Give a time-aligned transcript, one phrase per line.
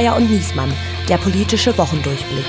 [0.00, 0.72] Geier und Niesmann,
[1.10, 2.46] der politische Wochendurchblick.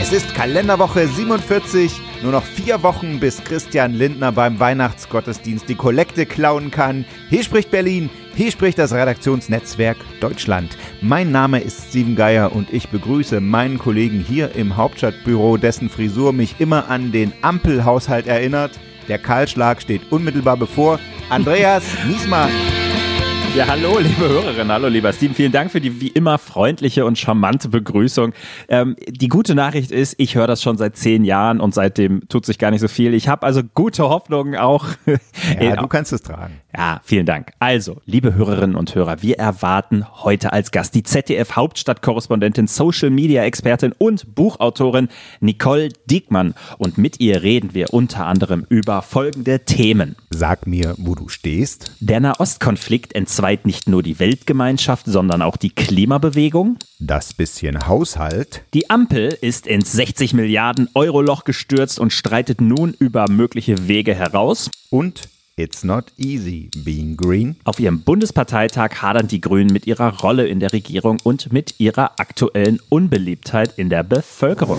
[0.00, 1.92] Es ist Kalenderwoche 47,
[2.22, 7.04] nur noch vier Wochen, bis Christian Lindner beim Weihnachtsgottesdienst die Kollekte klauen kann.
[7.28, 10.78] Hier spricht Berlin, hier spricht das Redaktionsnetzwerk Deutschland.
[11.02, 16.32] Mein Name ist Steven Geier und ich begrüße meinen Kollegen hier im Hauptstadtbüro, dessen Frisur
[16.32, 18.80] mich immer an den Ampelhaushalt erinnert.
[19.08, 20.98] Der Kahlschlag steht unmittelbar bevor.
[21.28, 22.48] Andreas Niesmann.
[23.56, 25.34] Ja, hallo, liebe Hörerinnen, hallo, lieber Steven.
[25.34, 28.32] Vielen Dank für die wie immer freundliche und charmante Begrüßung.
[28.68, 32.46] Ähm, die gute Nachricht ist, ich höre das schon seit zehn Jahren und seitdem tut
[32.46, 33.14] sich gar nicht so viel.
[33.14, 34.86] Ich habe also gute Hoffnungen auch.
[35.60, 36.60] Ja, du kannst es tragen.
[36.76, 37.52] Ja, vielen Dank.
[37.58, 45.08] Also, liebe Hörerinnen und Hörer, wir erwarten heute als Gast die ZDF-Hauptstadtkorrespondentin, Social-Media-Expertin und Buchautorin
[45.40, 46.54] Nicole Diekmann.
[46.76, 50.14] Und mit ihr reden wir unter anderem über folgende Themen.
[50.30, 51.96] Sag mir, wo du stehst.
[52.00, 56.76] Der Nahostkonflikt entzweit nicht nur die Weltgemeinschaft, sondern auch die Klimabewegung.
[56.98, 58.62] Das bisschen Haushalt.
[58.74, 64.12] Die Ampel ist ins 60 Milliarden Euro Loch gestürzt und streitet nun über mögliche Wege
[64.12, 64.72] heraus.
[64.90, 67.56] Und It's not easy being green.
[67.64, 72.18] Auf ihrem Bundesparteitag hadern die Grünen mit ihrer Rolle in der Regierung und mit ihrer
[72.18, 74.78] aktuellen Unbeliebtheit in der Bevölkerung.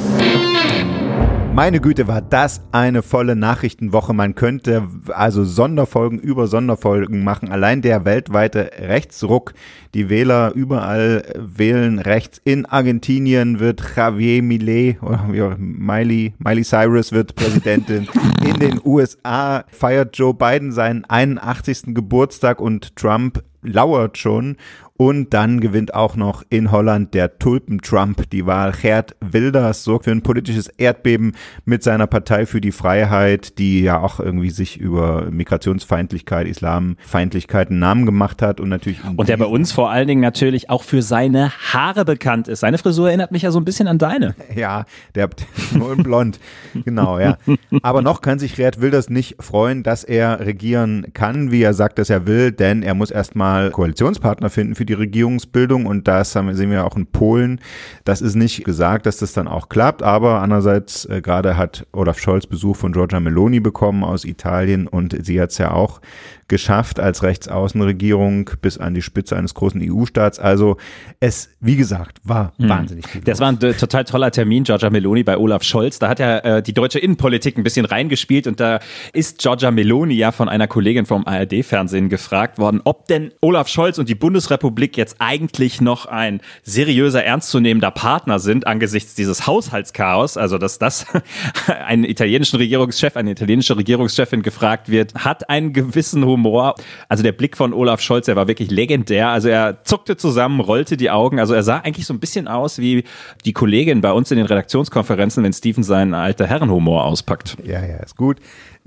[1.59, 4.13] Meine Güte, war das eine volle Nachrichtenwoche.
[4.13, 7.51] Man könnte also Sonderfolgen über Sonderfolgen machen.
[7.51, 9.53] Allein der weltweite Rechtsruck.
[9.93, 12.39] Die Wähler überall wählen rechts.
[12.45, 18.07] In Argentinien wird Javier Millet oder Miley, Miley Cyrus wird Präsidentin.
[18.45, 21.87] In den USA feiert Joe Biden seinen 81.
[21.87, 24.55] Geburtstag und Trump lauert schon.
[25.01, 28.73] Und dann gewinnt auch noch in Holland der Tulpen-Trump die Wahl.
[28.73, 34.01] Gerd Wilders sorgt für ein politisches Erdbeben mit seiner Partei für die Freiheit, die ja
[34.01, 38.99] auch irgendwie sich über Migrationsfeindlichkeit, Islamfeindlichkeit einen Namen gemacht hat und natürlich.
[39.15, 42.59] Und der bei uns vor allen Dingen natürlich auch für seine Haare bekannt ist.
[42.59, 44.35] Seine Frisur erinnert mich ja so ein bisschen an deine.
[44.53, 44.83] Ja,
[45.15, 45.29] der
[45.71, 46.39] nur in blond.
[46.73, 47.37] genau, ja.
[47.83, 51.99] Aber noch kann sich Gerd Wilders nicht freuen, dass er regieren kann, wie er sagt,
[51.99, 56.71] dass er will, denn er muss erstmal Koalitionspartner finden für die Regierungsbildung und haben, sehen
[56.71, 57.61] wir auch in Polen.
[58.03, 62.19] Das ist nicht gesagt, dass das dann auch klappt, aber andererseits äh, gerade hat Olaf
[62.19, 66.01] Scholz Besuch von Giorgia Meloni bekommen aus Italien und sie hat es ja auch
[66.49, 70.39] geschafft als Rechtsaußenregierung bis an die Spitze eines großen EU-Staats.
[70.39, 70.77] Also
[71.21, 72.69] es, wie gesagt, war mhm.
[72.69, 73.21] wahnsinnig viel.
[73.21, 75.99] Das war ein total toller Termin, Giorgia Meloni bei Olaf Scholz.
[75.99, 78.79] Da hat ja äh, die deutsche Innenpolitik ein bisschen reingespielt und da
[79.13, 83.97] ist Giorgia Meloni ja von einer Kollegin vom ARD-Fernsehen gefragt worden, ob denn Olaf Scholz
[83.97, 90.35] und die Bundesrepublik jetzt eigentlich noch ein seriöser, ernstzunehmender Partner sind angesichts dieses Haushaltschaos.
[90.35, 91.05] Also dass das
[91.85, 96.75] einen italienischen Regierungschef, eine italienische Regierungschefin gefragt wird, hat einen gewissen Humor Humor.
[97.07, 99.29] Also der Blick von Olaf Scholz, der war wirklich legendär.
[99.29, 101.39] Also er zuckte zusammen, rollte die Augen.
[101.39, 103.03] Also er sah eigentlich so ein bisschen aus wie
[103.45, 107.57] die Kollegin bei uns in den Redaktionskonferenzen, wenn Steven seinen alter Herrenhumor auspackt.
[107.63, 108.37] Ja, ja, ist gut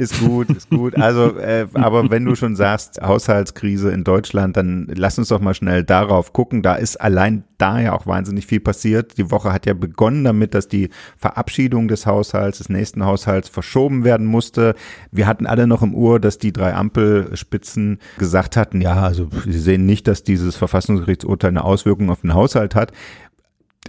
[0.03, 0.97] ist gut, ist gut.
[0.99, 5.55] Also, äh, aber wenn du schon sagst, Haushaltskrise in Deutschland, dann lass uns doch mal
[5.55, 6.63] schnell darauf gucken.
[6.63, 9.17] Da ist allein da ja auch wahnsinnig viel passiert.
[9.19, 14.05] Die Woche hat ja begonnen damit, dass die Verabschiedung des Haushalts, des nächsten Haushalts verschoben
[14.05, 14.75] werden musste.
[15.13, 19.61] Wir hatten alle noch im Uhr, dass die drei Ampelspitzen gesagt hatten, ja, also sie
[19.61, 22.93] sehen nicht, dass dieses Verfassungsgerichtsurteil eine Auswirkung auf den Haushalt hat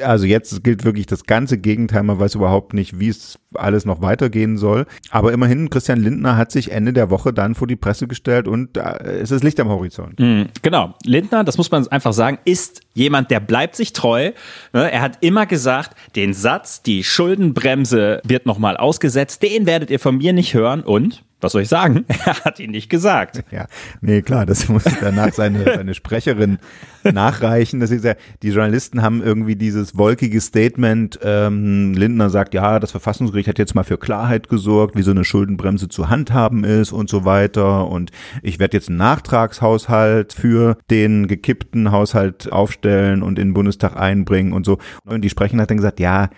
[0.02, 2.04] also jetzt gilt wirklich das ganze Gegenteil.
[2.04, 4.86] Man weiß überhaupt nicht, wie es alles noch weitergehen soll.
[5.12, 8.78] Aber immerhin, Christian Lindner hat sich Ende der Woche dann vor die Presse gestellt und
[8.78, 8.82] äh,
[9.22, 10.20] es ist Licht am Horizont.
[10.20, 10.96] Mhm, genau.
[11.04, 14.32] Lindner, das muss man einfach sagen, ist jemand, der bleibt sich treu.
[14.74, 20.00] Ne, er hat immer gesagt, den Satz, die Schuldenbremse wird nochmal ausgesetzt, den werdet ihr
[20.00, 22.06] von mir nicht hören und was soll ich sagen?
[22.26, 23.44] Er hat ihn nicht gesagt.
[23.52, 23.68] Ja,
[24.00, 26.58] nee, klar, das muss danach seine, seine Sprecherin
[27.04, 27.82] nachreichen.
[27.82, 31.20] Das ist ja, die Journalisten haben irgendwie dieses wolkige Statement.
[31.22, 35.26] Ähm, Lindner sagt, ja, das Verfassungsgericht hat jetzt mal für Klarheit gesorgt, wie so eine
[35.26, 37.90] Schuldenbremse zu handhaben ist und so weiter.
[37.90, 43.98] Und ich werde jetzt einen Nachtragshaushalt für den gekippten Haushalt aufstellen und in den Bundestag
[43.98, 44.78] einbringen und so.
[45.04, 46.30] Und die Sprecherin hat dann gesagt, ja,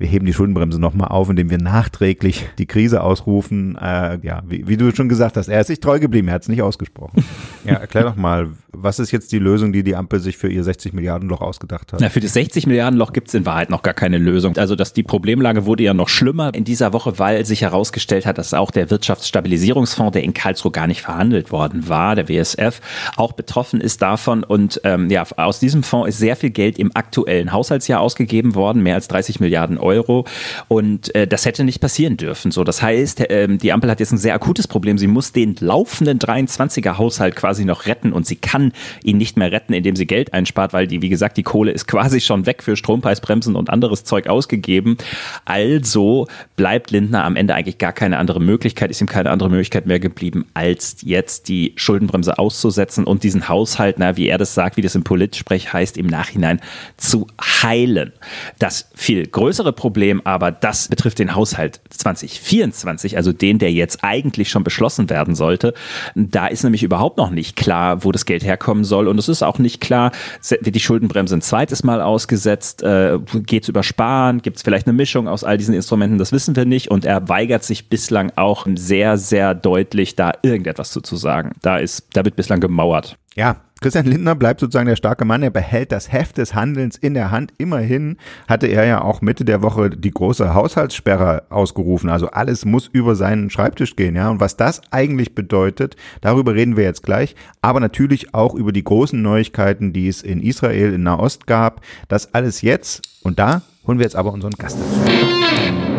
[0.00, 3.76] wir heben die Schuldenbremse nochmal auf, indem wir nachträglich die Krise ausrufen.
[3.76, 6.42] Äh, ja, wie, wie, du schon gesagt hast, er ist sich treu geblieben, er hat
[6.42, 7.22] es nicht ausgesprochen.
[7.66, 10.64] ja, erklär doch mal, was ist jetzt die Lösung, die die Ampel sich für ihr
[10.64, 12.00] 60 Milliarden Loch ausgedacht hat?
[12.00, 14.56] Na, für das 60 Milliarden Loch gibt es in Wahrheit noch gar keine Lösung.
[14.56, 18.38] Also dass die Problemlage wurde ja noch schlimmer in dieser Woche, weil sich herausgestellt hat,
[18.38, 22.80] dass auch der Wirtschaftsstabilisierungsfonds, der in Karlsruhe gar nicht verhandelt worden war, der WSF,
[23.16, 24.44] auch betroffen ist davon.
[24.44, 28.82] Und ähm, ja, aus diesem Fonds ist sehr viel Geld im aktuellen Haushaltsjahr ausgegeben worden,
[28.82, 29.89] mehr als 30 Milliarden Euro.
[29.90, 30.24] Euro.
[30.68, 32.52] Und äh, das hätte nicht passieren dürfen.
[32.52, 34.98] So, das heißt, äh, die Ampel hat jetzt ein sehr akutes Problem.
[34.98, 38.72] Sie muss den laufenden 23er Haushalt quasi noch retten und sie kann
[39.02, 41.86] ihn nicht mehr retten, indem sie Geld einspart, weil die, wie gesagt, die Kohle ist
[41.86, 44.96] quasi schon weg für Strompreisbremsen und anderes Zeug ausgegeben.
[45.44, 46.26] Also
[46.56, 50.00] bleibt Lindner am Ende eigentlich gar keine andere Möglichkeit, ist ihm keine andere Möglichkeit mehr
[50.00, 54.82] geblieben, als jetzt die Schuldenbremse auszusetzen und diesen Haushalt, na, wie er das sagt, wie
[54.82, 56.60] das im Politsprech heißt, im Nachhinein
[56.96, 58.12] zu heilen.
[58.58, 64.50] Das viel größere Problem aber, das betrifft den Haushalt 2024, also den, der jetzt eigentlich
[64.50, 65.72] schon beschlossen werden sollte.
[66.14, 69.42] Da ist nämlich überhaupt noch nicht klar, wo das Geld herkommen soll und es ist
[69.42, 70.12] auch nicht klar,
[70.46, 74.86] wird die Schuldenbremse ein zweites Mal ausgesetzt, äh, geht es über Sparen, gibt es vielleicht
[74.86, 78.32] eine Mischung aus all diesen Instrumenten, das wissen wir nicht und er weigert sich bislang
[78.36, 81.52] auch sehr, sehr deutlich, da irgendetwas zu, zu sagen.
[81.62, 83.16] Da ist, da wird bislang gemauert.
[83.36, 85.42] Ja, Christian Lindner bleibt sozusagen der starke Mann.
[85.42, 87.52] Er behält das Heft des Handelns in der Hand.
[87.56, 92.10] Immerhin hatte er ja auch Mitte der Woche die große Haushaltssperre ausgerufen.
[92.10, 94.16] Also alles muss über seinen Schreibtisch gehen.
[94.16, 97.36] Ja, und was das eigentlich bedeutet, darüber reden wir jetzt gleich.
[97.62, 101.80] Aber natürlich auch über die großen Neuigkeiten, die es in Israel, in Nahost gab.
[102.08, 103.02] Das alles jetzt.
[103.22, 105.89] Und da holen wir jetzt aber unseren Gast dazu.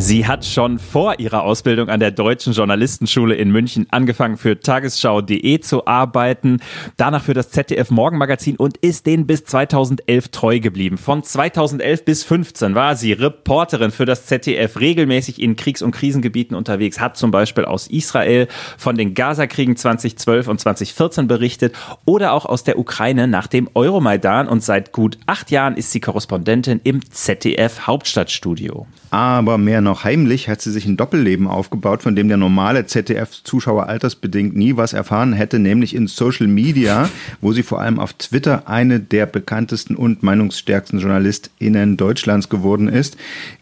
[0.00, 5.58] Sie hat schon vor ihrer Ausbildung an der Deutschen Journalistenschule in München angefangen für tagesschau.de
[5.58, 6.60] zu arbeiten,
[6.96, 10.98] danach für das ZDF Morgenmagazin und ist denen bis 2011 treu geblieben.
[10.98, 16.56] Von 2011 bis 15 war sie Reporterin für das ZDF, regelmäßig in Kriegs- und Krisengebieten
[16.56, 18.46] unterwegs, hat zum Beispiel aus Israel
[18.76, 21.74] von den Gazakriegen 2012 und 2014 berichtet
[22.04, 25.98] oder auch aus der Ukraine nach dem Euromaidan und seit gut acht Jahren ist sie
[25.98, 28.86] Korrespondentin im ZDF Hauptstadtstudio.
[29.10, 33.86] Aber mehr noch heimlich hat sie sich ein Doppelleben aufgebaut, von dem der normale ZDF-Zuschauer
[33.88, 37.08] altersbedingt nie was erfahren hätte, nämlich in Social Media,
[37.40, 43.16] wo sie vor allem auf Twitter eine der bekanntesten und meinungsstärksten JournalistInnen Deutschlands geworden ist.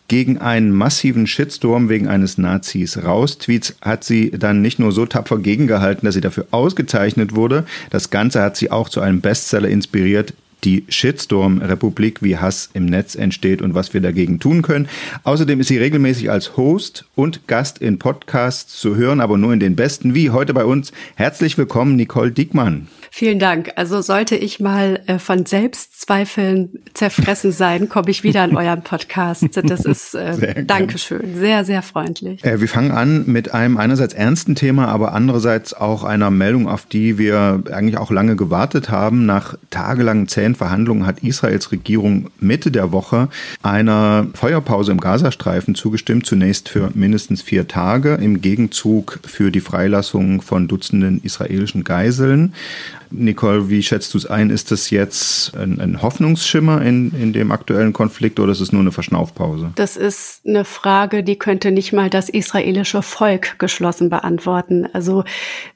[0.09, 3.39] Gegen einen massiven Shitstorm wegen eines Nazis raus.
[3.39, 7.65] Tweets hat sie dann nicht nur so tapfer gegengehalten, dass sie dafür ausgezeichnet wurde.
[7.91, 10.33] Das Ganze hat sie auch zu einem Bestseller inspiriert,
[10.65, 14.89] die Shitstorm-Republik, wie Hass im Netz entsteht und was wir dagegen tun können.
[15.25, 19.61] Außerdem ist sie regelmäßig als Host und Gast in Podcasts zu hören, aber nur in
[19.61, 20.93] den besten, wie heute bei uns.
[21.15, 22.89] Herzlich willkommen, Nicole Diekmann.
[23.19, 23.73] Vielen Dank.
[23.77, 29.43] Also sollte ich mal äh, von Selbstzweifeln zerfressen sein, komme ich wieder an euren Podcast.
[29.55, 31.35] Das ist äh, sehr Dankeschön.
[31.35, 32.45] Sehr, sehr freundlich.
[32.45, 36.85] Äh, wir fangen an mit einem einerseits ernsten Thema, aber andererseits auch einer Meldung, auf
[36.85, 39.25] die wir eigentlich auch lange gewartet haben.
[39.25, 43.31] Nach tagelangen zähen Verhandlungen hat Israels Regierung Mitte der Woche
[43.63, 50.43] einer Feuerpause im Gazastreifen zugestimmt, zunächst für mindestens vier Tage, im Gegenzug für die Freilassung
[50.43, 52.53] von Dutzenden israelischen Geiseln.
[53.11, 54.51] Nicole, wie schätzt du es ein?
[54.51, 58.81] Ist das jetzt ein, ein, Hoffnungsschimmer in, in dem aktuellen Konflikt oder ist es nur
[58.81, 59.73] eine Verschnaufpause?
[59.75, 64.87] Das ist eine Frage, die könnte nicht mal das israelische Volk geschlossen beantworten.
[64.93, 65.25] Also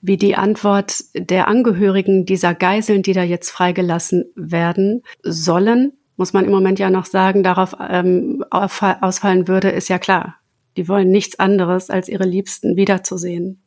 [0.03, 6.45] wie die Antwort der Angehörigen dieser Geiseln, die da jetzt freigelassen werden sollen, muss man
[6.45, 10.37] im Moment ja noch sagen, darauf ähm, ausfallen würde, ist ja klar.
[10.77, 13.63] Die wollen nichts anderes, als ihre Liebsten wiederzusehen.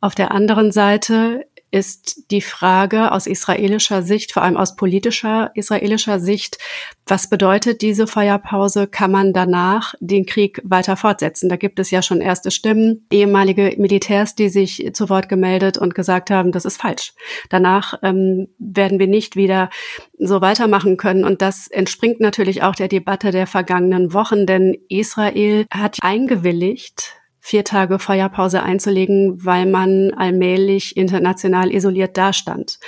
[0.00, 6.20] Auf der anderen Seite ist die Frage aus israelischer Sicht, vor allem aus politischer israelischer
[6.20, 6.58] Sicht,
[7.04, 8.86] was bedeutet diese Feuerpause?
[8.86, 11.48] Kann man danach den Krieg weiter fortsetzen?
[11.48, 15.96] Da gibt es ja schon erste Stimmen, ehemalige Militärs, die sich zu Wort gemeldet und
[15.96, 17.12] gesagt haben, das ist falsch.
[17.50, 19.68] Danach ähm, werden wir nicht wieder
[20.16, 21.24] so weitermachen können.
[21.24, 27.62] Und das entspringt natürlich auch der Debatte der vergangenen Wochen, denn Israel hat eingewilligt, vier
[27.62, 32.78] Tage Feuerpause einzulegen, weil man allmählich international isoliert dastand.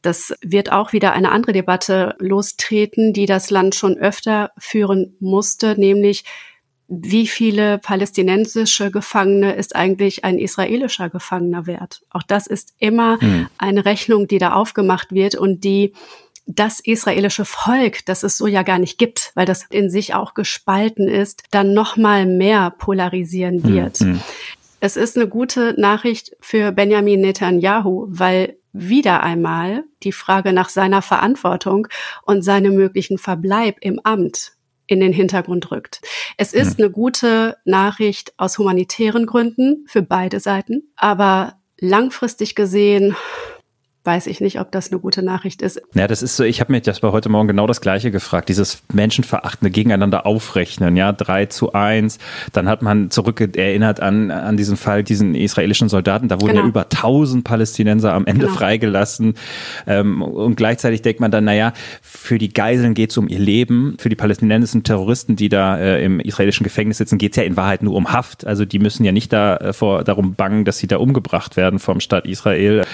[0.00, 5.78] Das wird auch wieder eine andere Debatte lostreten, die das Land schon öfter führen musste,
[5.78, 6.24] nämlich
[6.88, 12.00] wie viele palästinensische Gefangene ist eigentlich ein israelischer Gefangener wert?
[12.08, 13.48] Auch das ist immer mhm.
[13.58, 15.92] eine Rechnung, die da aufgemacht wird und die
[16.46, 20.34] das israelische Volk, das es so ja gar nicht gibt, weil das in sich auch
[20.34, 24.00] gespalten ist, dann noch mal mehr polarisieren hm, wird.
[24.00, 24.20] Mhm.
[24.80, 31.02] Es ist eine gute Nachricht für Benjamin Netanyahu, weil wieder einmal die Frage nach seiner
[31.02, 31.88] Verantwortung
[32.22, 34.52] und seinem möglichen Verbleib im Amt
[34.86, 36.00] in den Hintergrund rückt.
[36.36, 36.84] Es ist mhm.
[36.84, 43.16] eine gute Nachricht aus humanitären Gründen für beide Seiten, aber langfristig gesehen
[44.06, 45.82] weiß ich nicht, ob das eine gute Nachricht ist.
[45.94, 48.48] Ja, das ist so, ich habe mir das bei heute Morgen genau das Gleiche gefragt,
[48.48, 52.18] dieses menschenverachtende Gegeneinander aufrechnen, ja, drei zu eins.
[52.52, 56.62] Dann hat man zurück erinnert an, an diesen Fall, diesen israelischen Soldaten, da wurden genau.
[56.62, 58.56] ja über tausend Palästinenser am Ende genau.
[58.56, 59.34] freigelassen.
[59.86, 61.72] Ähm, und gleichzeitig denkt man dann, naja,
[62.02, 66.04] für die Geiseln geht es um ihr Leben, für die palästinensischen Terroristen, die da äh,
[66.04, 68.46] im israelischen Gefängnis sitzen, geht es ja in Wahrheit nur um Haft.
[68.46, 71.78] Also die müssen ja nicht da äh, vor, darum bangen, dass sie da umgebracht werden
[71.78, 72.84] vom Staat Israel.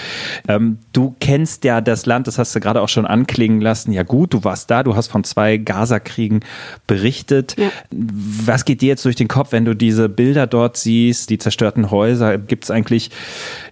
[0.47, 3.91] Ähm, du Du kennst ja das Land, das hast du gerade auch schon anklingen lassen.
[3.91, 6.39] Ja gut, du warst da, du hast von zwei Gaza-Kriegen
[6.87, 7.57] berichtet.
[7.57, 7.71] Ja.
[7.91, 11.91] Was geht dir jetzt durch den Kopf, wenn du diese Bilder dort siehst, die zerstörten
[11.91, 12.37] Häuser?
[12.37, 13.11] Gibt es eigentlich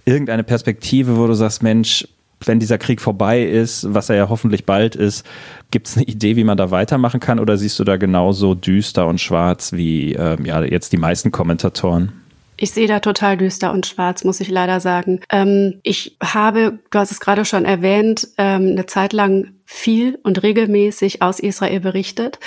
[0.04, 2.06] irgendeine Perspektive, wo du sagst, Mensch,
[2.44, 5.26] wenn dieser Krieg vorbei ist, was er ja hoffentlich bald ist,
[5.72, 7.40] gibt es eine Idee, wie man da weitermachen kann?
[7.40, 12.12] Oder siehst du da genauso düster und schwarz wie äh, ja, jetzt die meisten Kommentatoren?
[12.62, 15.22] Ich sehe da total düster und schwarz, muss ich leider sagen.
[15.32, 20.44] Ähm, ich habe, du hast es gerade schon erwähnt, ähm, eine Zeit lang viel und
[20.44, 22.40] regelmäßig aus Israel berichtet.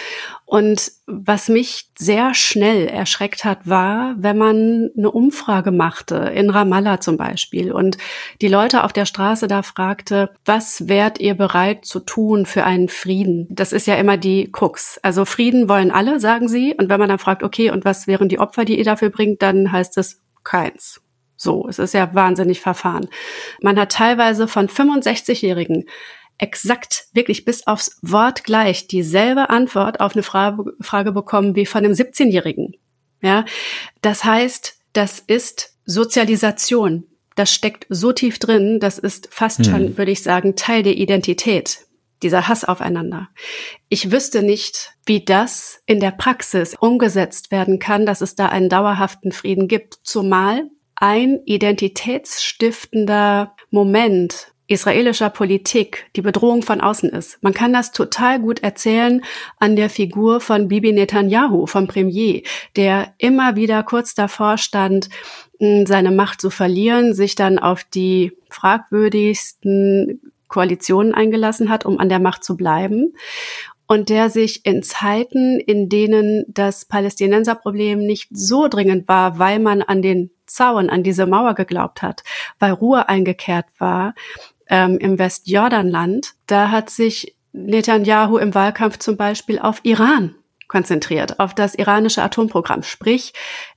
[0.45, 7.01] Und was mich sehr schnell erschreckt hat, war, wenn man eine Umfrage machte, in Ramallah
[7.01, 7.97] zum Beispiel, und
[8.43, 12.89] die Leute auf der Straße da fragte, was wärt ihr bereit zu tun für einen
[12.91, 13.49] Frieden?
[13.51, 15.01] Das ist ja immer die Krux.
[15.03, 16.75] Also Frieden wollen alle, sagen sie.
[16.75, 19.41] Und wenn man dann fragt, okay, und was wären die Opfer, die ihr dafür bringt,
[19.41, 21.01] dann heißt es keins.
[21.37, 23.09] So, es ist ja wahnsinnig verfahren.
[23.61, 25.87] Man hat teilweise von 65-Jährigen
[26.39, 31.85] exakt, wirklich bis aufs Wort gleich dieselbe Antwort auf eine Frage, Frage bekommen wie von
[31.85, 32.77] einem 17-Jährigen.
[33.23, 33.45] Ja,
[34.03, 37.05] das heißt, das ist Sozialisation.
[37.37, 39.65] Das steckt so tief drin, das ist fast hm.
[39.65, 41.81] schon, würde ich sagen, Teil der Identität.
[42.23, 43.29] Dieser Hass aufeinander.
[43.89, 48.71] Ich wüsste nicht, wie das in der Praxis umgesetzt werden kann, dass es da einen
[48.71, 57.43] dauerhaften Frieden gibt, zumal ein identitätsstiftender Moment israelischer Politik die Bedrohung von außen ist.
[57.43, 59.23] Man kann das total gut erzählen
[59.59, 62.43] an der Figur von Bibi Netanyahu, vom Premier,
[62.77, 65.09] der immer wieder kurz davor stand,
[65.59, 72.21] seine Macht zu verlieren, sich dann auf die fragwürdigsten Koalitionen eingelassen hat, um an der
[72.21, 73.15] Macht zu bleiben.
[73.87, 79.83] Und der sich in Zeiten, in denen das Palästinenserproblem nicht so dringend war, weil man
[79.83, 82.23] an den Zaun, an diese Mauer geglaubt hat,
[82.59, 84.15] weil Ruhe eingekehrt war,
[84.69, 90.35] ähm, im Westjordanland, da hat sich Netanyahu im Wahlkampf zum Beispiel auf Iran
[90.69, 92.83] konzentriert, auf das iranische Atomprogramm.
[92.83, 93.33] Sprich,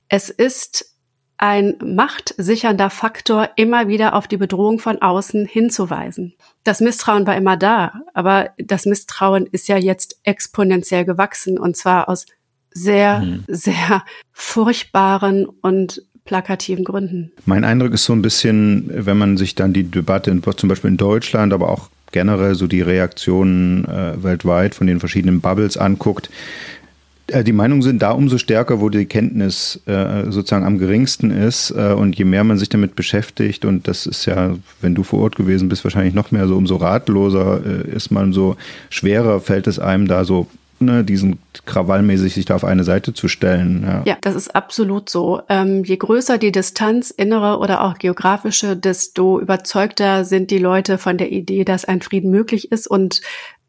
[0.08, 0.96] es ist
[1.36, 6.34] ein machtsichernder Faktor, immer wieder auf die Bedrohung von außen hinzuweisen.
[6.64, 12.08] Das Misstrauen war immer da, aber das Misstrauen ist ja jetzt exponentiell gewachsen und zwar
[12.08, 12.26] aus
[12.70, 13.44] sehr, mhm.
[13.46, 17.32] sehr furchtbaren und plakativen Gründen.
[17.46, 20.90] Mein Eindruck ist so ein bisschen, wenn man sich dann die Debatte in, zum Beispiel
[20.90, 26.28] in Deutschland, aber auch generell so die Reaktionen äh, weltweit von den verschiedenen Bubbles anguckt,
[27.28, 31.70] äh, die Meinungen sind da umso stärker, wo die Kenntnis äh, sozusagen am geringsten ist.
[31.70, 35.20] Äh, und je mehr man sich damit beschäftigt, und das ist ja, wenn du vor
[35.20, 38.56] Ort gewesen bist, wahrscheinlich noch mehr so, umso ratloser äh, ist man, so
[38.90, 40.46] schwerer fällt es einem da so
[40.80, 43.84] ne, diesen krawallmäßig sich da auf eine Seite zu stellen.
[43.84, 45.42] Ja, ja das ist absolut so.
[45.48, 51.18] Ähm, je größer die Distanz, innere oder auch geografische, desto überzeugter sind die Leute von
[51.18, 53.20] der Idee, dass ein Frieden möglich ist und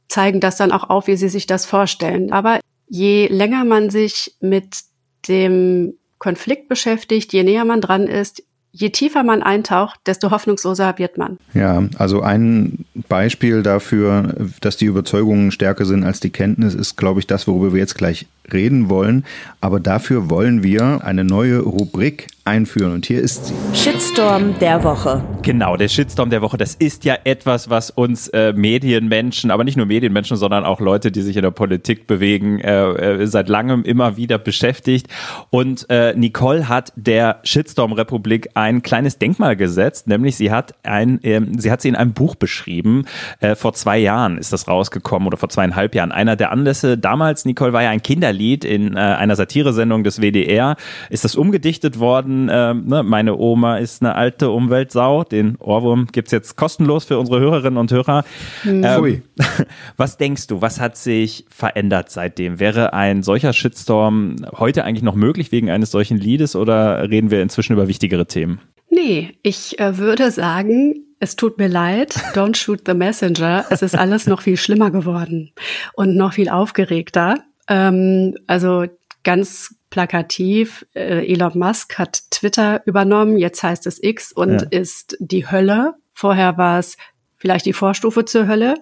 [0.08, 2.32] zeigen das dann auch auf, wie sie sich das vorstellen.
[2.32, 4.80] Aber je länger man sich mit
[5.28, 11.18] dem Konflikt beschäftigt, je näher man dran ist, je tiefer man eintaucht, desto hoffnungsloser wird
[11.18, 11.38] man.
[11.54, 17.20] Ja, also ein Beispiel dafür, dass die Überzeugungen stärker sind als die Kenntnis, ist, glaube
[17.20, 19.26] ich, das, worüber wir jetzt gleich reden wollen.
[19.62, 22.94] Aber dafür wollen wir eine neue Rubrik einführen.
[22.94, 23.54] Und hier ist sie.
[23.74, 25.24] Shitstorm der Woche.
[25.44, 29.78] Genau, der Shitstorm der Woche, das ist ja etwas, was uns äh, Medienmenschen, aber nicht
[29.78, 33.84] nur Medienmenschen, sondern auch Leute, die sich in der Politik bewegen, äh, äh, seit langem
[33.84, 35.08] immer wieder beschäftigt.
[35.52, 41.60] Und äh, Nicole hat der Shitstorm-Republik ein kleines Denkmal gesetzt, nämlich sie hat ein, ähm,
[41.60, 43.06] sie hat sie in einem Buch beschrieben.
[43.40, 46.12] Äh, vor zwei Jahren ist das rausgekommen oder vor zweieinhalb Jahren.
[46.12, 50.20] Einer der Anlässe damals, Nicole, war ja ein Kinderlied Lied in äh, einer Satiresendung des
[50.20, 50.76] WDR
[51.12, 52.50] ist das umgedichtet worden.
[52.50, 53.04] Äh, ne?
[53.04, 55.24] Meine Oma ist eine alte Umweltsau.
[55.24, 58.24] Den Ohrwurm gibt's jetzt kostenlos für unsere Hörerinnen und Hörer.
[58.64, 58.84] Mhm.
[58.84, 59.24] Ähm,
[59.98, 62.60] was denkst du, was hat sich verändert seitdem?
[62.60, 67.42] Wäre ein solcher Shitstorm heute eigentlich noch möglich wegen eines solchen Liedes oder reden wir
[67.42, 68.60] inzwischen über wichtigere Themen?
[68.90, 73.66] Nee, ich äh, würde sagen, es tut mir leid, don't shoot the messenger.
[73.70, 75.52] Es ist alles noch viel schlimmer geworden
[75.94, 77.44] und noch viel aufgeregter.
[77.70, 78.86] Ähm, also
[79.24, 84.68] ganz plakativ, äh, Elon Musk hat Twitter übernommen, jetzt heißt es X und ja.
[84.72, 85.96] ist die Hölle.
[86.14, 86.98] Vorher war es
[87.38, 88.76] vielleicht die Vorstufe zur Hölle.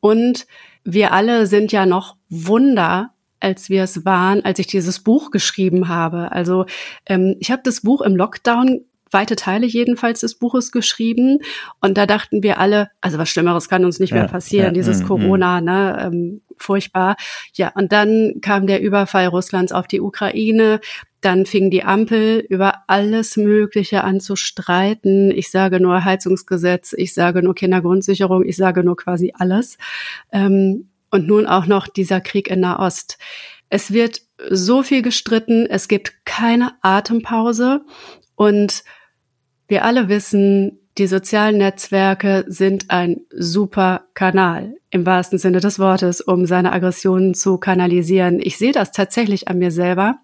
[0.00, 0.46] Und
[0.84, 5.88] wir alle sind ja noch Wunder, als wir es waren, als ich dieses Buch geschrieben
[5.88, 6.30] habe.
[6.32, 6.66] Also
[7.06, 11.38] ähm, ich habe das Buch im Lockdown weite Teile jedenfalls des Buches geschrieben.
[11.80, 14.72] Und da dachten wir alle, also was Schlimmeres kann uns nicht ja, mehr passieren, ja,
[14.72, 15.64] dieses mm, Corona, mm.
[15.64, 17.16] ne, ähm, furchtbar.
[17.54, 20.80] Ja, und dann kam der Überfall Russlands auf die Ukraine.
[21.20, 25.30] Dann fing die Ampel über alles Mögliche an zu streiten.
[25.30, 29.76] Ich sage nur Heizungsgesetz, ich sage nur Kindergrundsicherung, ich sage nur quasi alles.
[30.32, 33.18] Ähm, und nun auch noch dieser Krieg in Nahost.
[33.68, 37.82] Es wird so viel gestritten, es gibt keine Atempause
[38.34, 38.84] und
[39.70, 46.20] wir alle wissen, die sozialen Netzwerke sind ein super Kanal im wahrsten Sinne des Wortes,
[46.20, 48.40] um seine Aggressionen zu kanalisieren.
[48.42, 50.16] Ich sehe das tatsächlich an mir selber.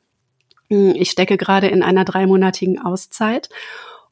[0.69, 3.49] Ich stecke gerade in einer dreimonatigen Auszeit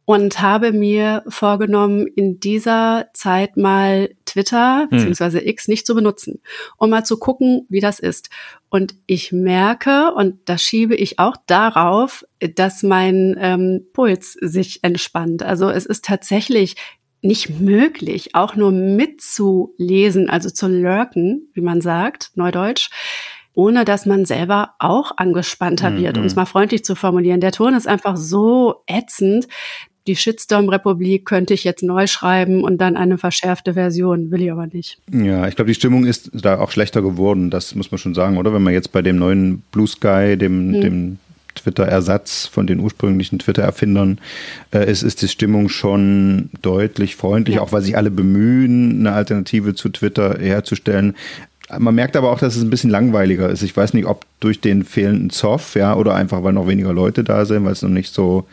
[0.06, 5.10] und habe mir vorgenommen, in dieser Zeit mal Twitter hm.
[5.10, 5.48] bzw.
[5.48, 6.40] X nicht zu benutzen,
[6.76, 8.28] um mal zu gucken, wie das ist.
[8.68, 15.42] Und ich merke, und das schiebe ich auch darauf, dass mein ähm, Puls sich entspannt.
[15.42, 16.76] Also es ist tatsächlich
[17.22, 22.90] nicht möglich, auch nur mitzulesen, also zu lurken, wie man sagt, neudeutsch,
[23.54, 26.40] ohne dass man selber auch angespannter wird, um es mhm.
[26.40, 27.40] mal freundlich zu formulieren.
[27.40, 29.46] Der Ton ist einfach so ätzend,
[30.06, 34.66] die Shitstorm-Republik könnte ich jetzt neu schreiben und dann eine verschärfte Version, will ich aber
[34.66, 34.98] nicht.
[35.10, 38.36] Ja, ich glaube, die Stimmung ist da auch schlechter geworden, das muss man schon sagen,
[38.36, 38.52] oder?
[38.52, 40.80] Wenn man jetzt bei dem neuen Blue Sky, dem, hm.
[40.80, 41.18] dem
[41.54, 44.18] Twitter-Ersatz von den ursprünglichen Twitter-Erfindern
[44.72, 47.62] äh, ist, ist die Stimmung schon deutlich freundlich, ja.
[47.62, 51.14] auch weil sich alle bemühen, eine Alternative zu Twitter herzustellen.
[51.78, 53.62] Man merkt aber auch, dass es ein bisschen langweiliger ist.
[53.62, 57.24] Ich weiß nicht, ob durch den fehlenden Zoff, ja, oder einfach, weil noch weniger Leute
[57.24, 58.46] da sind, weil es noch nicht so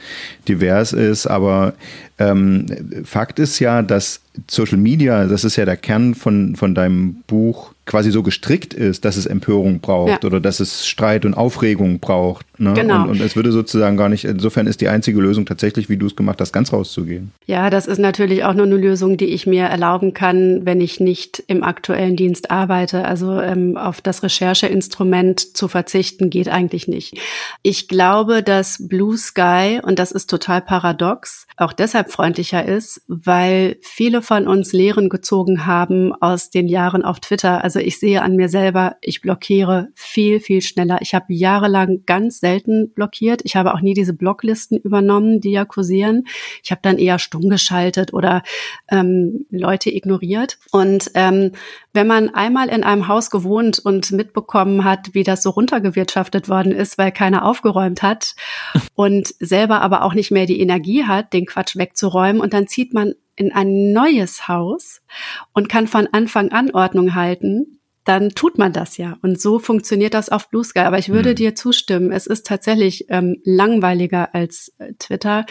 [0.48, 1.28] divers ist.
[1.28, 1.74] Aber
[2.20, 2.66] ähm,
[3.04, 7.74] Fakt ist ja, dass Social Media, das ist ja der Kern von, von deinem Buch,
[7.86, 10.28] quasi so gestrickt ist, dass es Empörung braucht ja.
[10.28, 12.46] oder dass es Streit und Aufregung braucht.
[12.60, 12.74] Ne?
[12.74, 13.04] Genau.
[13.04, 16.06] Und, und, es würde sozusagen gar nicht, insofern ist die einzige Lösung tatsächlich, wie du
[16.06, 17.32] es gemacht hast, ganz rauszugehen.
[17.48, 21.00] Ja, das ist natürlich auch nur eine Lösung, die ich mir erlauben kann, wenn ich
[21.00, 23.04] nicht im aktuellen Dienst arbeite.
[23.04, 27.18] Also ähm, auf das Rechercheinstrument zu verzichten geht eigentlich nicht.
[27.64, 33.78] Ich glaube, dass Blue Sky, und das ist total paradox, auch deshalb freundlicher ist, weil
[33.82, 37.64] viele von uns Lehren gezogen haben aus den Jahren auf Twitter.
[37.64, 41.00] Also ich sehe an mir selber, ich blockiere viel, viel schneller.
[41.02, 43.42] Ich habe jahrelang ganz selten blockiert.
[43.44, 46.26] Ich habe auch nie diese Blocklisten übernommen, die ja kursieren.
[46.64, 48.44] Ich habe dann eher stumm geschaltet oder
[48.90, 50.58] ähm, Leute ignoriert.
[50.72, 51.52] Und ähm,
[51.94, 56.72] wenn man einmal in einem Haus gewohnt und mitbekommen hat, wie das so runtergewirtschaftet worden
[56.72, 58.36] ist, weil keiner aufgeräumt hat
[58.96, 62.94] und selber aber auch nicht mehr die Energie hat, den Quatsch wegzuräumen und dann zieht
[62.94, 65.02] man in ein neues Haus
[65.54, 69.18] und kann von Anfang an Ordnung halten, dann tut man das ja.
[69.22, 70.82] Und so funktioniert das auf Blue Sky.
[70.82, 71.36] Aber ich würde mhm.
[71.36, 75.46] dir zustimmen, es ist tatsächlich ähm, langweiliger als äh, Twitter.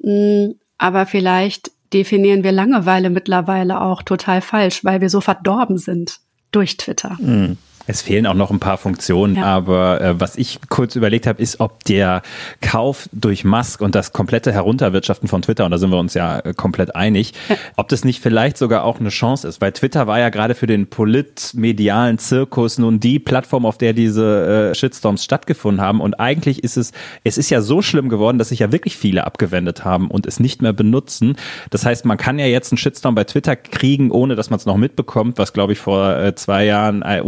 [0.00, 6.18] Mm, aber vielleicht definieren wir Langeweile mittlerweile auch total falsch, weil wir so verdorben sind
[6.52, 7.16] durch Twitter.
[7.20, 7.58] Mhm.
[7.86, 9.44] Es fehlen auch noch ein paar Funktionen, ja.
[9.44, 12.22] aber äh, was ich kurz überlegt habe, ist, ob der
[12.60, 16.40] Kauf durch Musk und das komplette Herunterwirtschaften von Twitter, und da sind wir uns ja
[16.40, 17.56] äh, komplett einig, ja.
[17.76, 20.66] ob das nicht vielleicht sogar auch eine Chance ist, weil Twitter war ja gerade für
[20.66, 26.64] den politmedialen Zirkus nun die Plattform, auf der diese äh, Shitstorms stattgefunden haben und eigentlich
[26.64, 26.92] ist es,
[27.24, 30.40] es ist ja so schlimm geworden, dass sich ja wirklich viele abgewendet haben und es
[30.40, 31.36] nicht mehr benutzen.
[31.70, 34.66] Das heißt, man kann ja jetzt einen Shitstorm bei Twitter kriegen, ohne dass man es
[34.66, 37.20] noch mitbekommt, was glaube ich vor äh, zwei Jahren äh,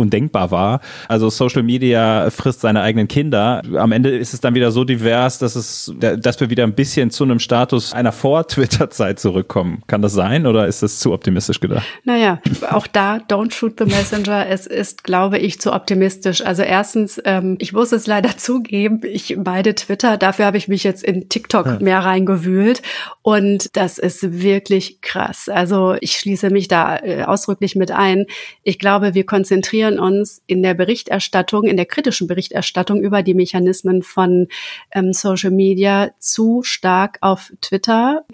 [0.51, 0.81] war.
[1.09, 3.63] Also Social Media frisst seine eigenen Kinder.
[3.77, 7.11] Am Ende ist es dann wieder so divers, dass es, dass wir wieder ein bisschen
[7.11, 9.83] zu einem Status einer Vor-Twitter-Zeit zurückkommen.
[9.87, 11.87] Kann das sein oder ist das zu optimistisch gedacht?
[12.05, 14.47] Naja, auch da, don't shoot the messenger.
[14.49, 16.45] Es ist, glaube ich, zu optimistisch.
[16.45, 20.17] Also erstens, ähm, ich muss es leider zugeben, ich meide Twitter.
[20.17, 21.79] Dafür habe ich mich jetzt in TikTok ja.
[21.81, 22.83] mehr reingewühlt.
[23.23, 25.49] Und das ist wirklich krass.
[25.49, 28.27] Also ich schließe mich da äh, ausdrücklich mit ein.
[28.63, 34.03] Ich glaube, wir konzentrieren uns in der Berichterstattung, in der kritischen Berichterstattung über die Mechanismen
[34.03, 34.49] von
[34.93, 38.25] ähm, Social Media zu stark auf Twitter.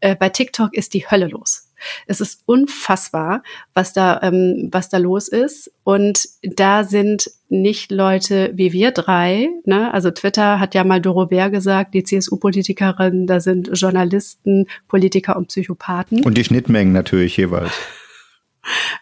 [0.00, 1.66] Äh, bei TikTok ist die Hölle los.
[2.06, 3.42] Es ist unfassbar,
[3.74, 5.72] was da, ähm, was da los ist.
[5.84, 9.48] Und da sind nicht Leute wie wir drei.
[9.64, 9.92] Ne?
[9.92, 15.48] Also Twitter hat ja mal Doro Bär gesagt, die CSU-Politikerin, da sind Journalisten, Politiker und
[15.48, 16.22] Psychopathen.
[16.22, 17.72] Und die Schnittmengen natürlich jeweils.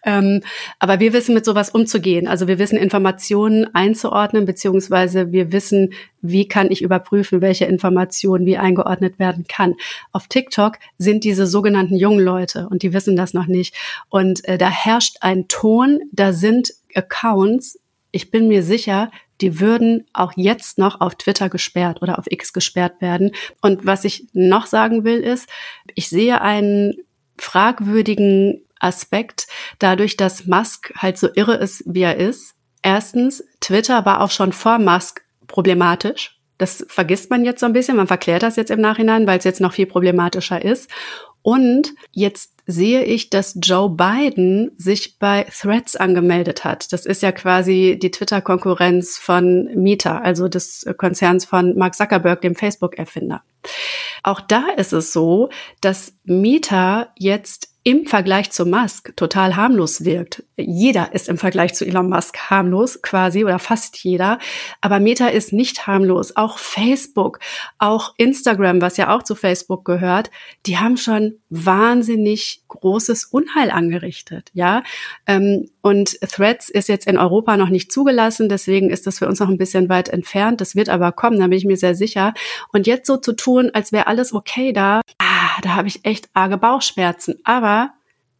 [0.05, 0.43] Ähm,
[0.79, 2.29] aber wir wissen mit sowas umzugehen.
[2.29, 8.57] Also wir wissen Informationen einzuordnen, beziehungsweise wir wissen, wie kann ich überprüfen, welche Information wie
[8.57, 9.75] eingeordnet werden kann.
[10.13, 13.75] Auf TikTok sind diese sogenannten jungen Leute und die wissen das noch nicht.
[14.09, 17.79] Und äh, da herrscht ein Ton, da sind Accounts,
[18.11, 22.53] ich bin mir sicher, die würden auch jetzt noch auf Twitter gesperrt oder auf X
[22.53, 23.33] gesperrt werden.
[23.61, 25.49] Und was ich noch sagen will, ist,
[25.95, 26.95] ich sehe einen
[27.37, 29.47] fragwürdigen Aspekt
[29.79, 32.55] dadurch, dass Musk halt so irre ist, wie er ist.
[32.83, 36.39] Erstens, Twitter war auch schon vor Musk problematisch.
[36.59, 37.97] Das vergisst man jetzt so ein bisschen.
[37.97, 40.91] Man verklärt das jetzt im Nachhinein, weil es jetzt noch viel problematischer ist.
[41.43, 46.93] Und jetzt sehe ich, dass Joe Biden sich bei Threads angemeldet hat.
[46.93, 52.55] Das ist ja quasi die Twitter-Konkurrenz von Meta, also des Konzerns von Mark Zuckerberg, dem
[52.55, 53.43] Facebook-Erfinder.
[54.23, 55.49] Auch da ist es so,
[55.81, 60.45] dass Meta jetzt im Vergleich zu Musk total harmlos wirkt.
[60.57, 64.39] Jeder ist im Vergleich zu Elon Musk harmlos quasi oder fast jeder.
[64.83, 66.37] Aber Meta ist nicht harmlos.
[66.37, 67.39] Auch Facebook,
[67.79, 70.31] auch Instagram, was ja auch zu Facebook gehört,
[70.67, 74.51] die haben schon wahnsinnig großes Unheil angerichtet.
[74.53, 74.83] Ja,
[75.27, 78.51] ähm, und Threads ist jetzt in Europa noch nicht zugelassen.
[78.51, 80.61] Deswegen ist das für uns noch ein bisschen weit entfernt.
[80.61, 82.35] Das wird aber kommen, da bin ich mir sehr sicher.
[82.71, 86.29] Und jetzt so zu tun, als wäre alles okay da, ah, da habe ich echt
[86.35, 87.37] arge Bauchschmerzen.
[87.45, 87.91] Aber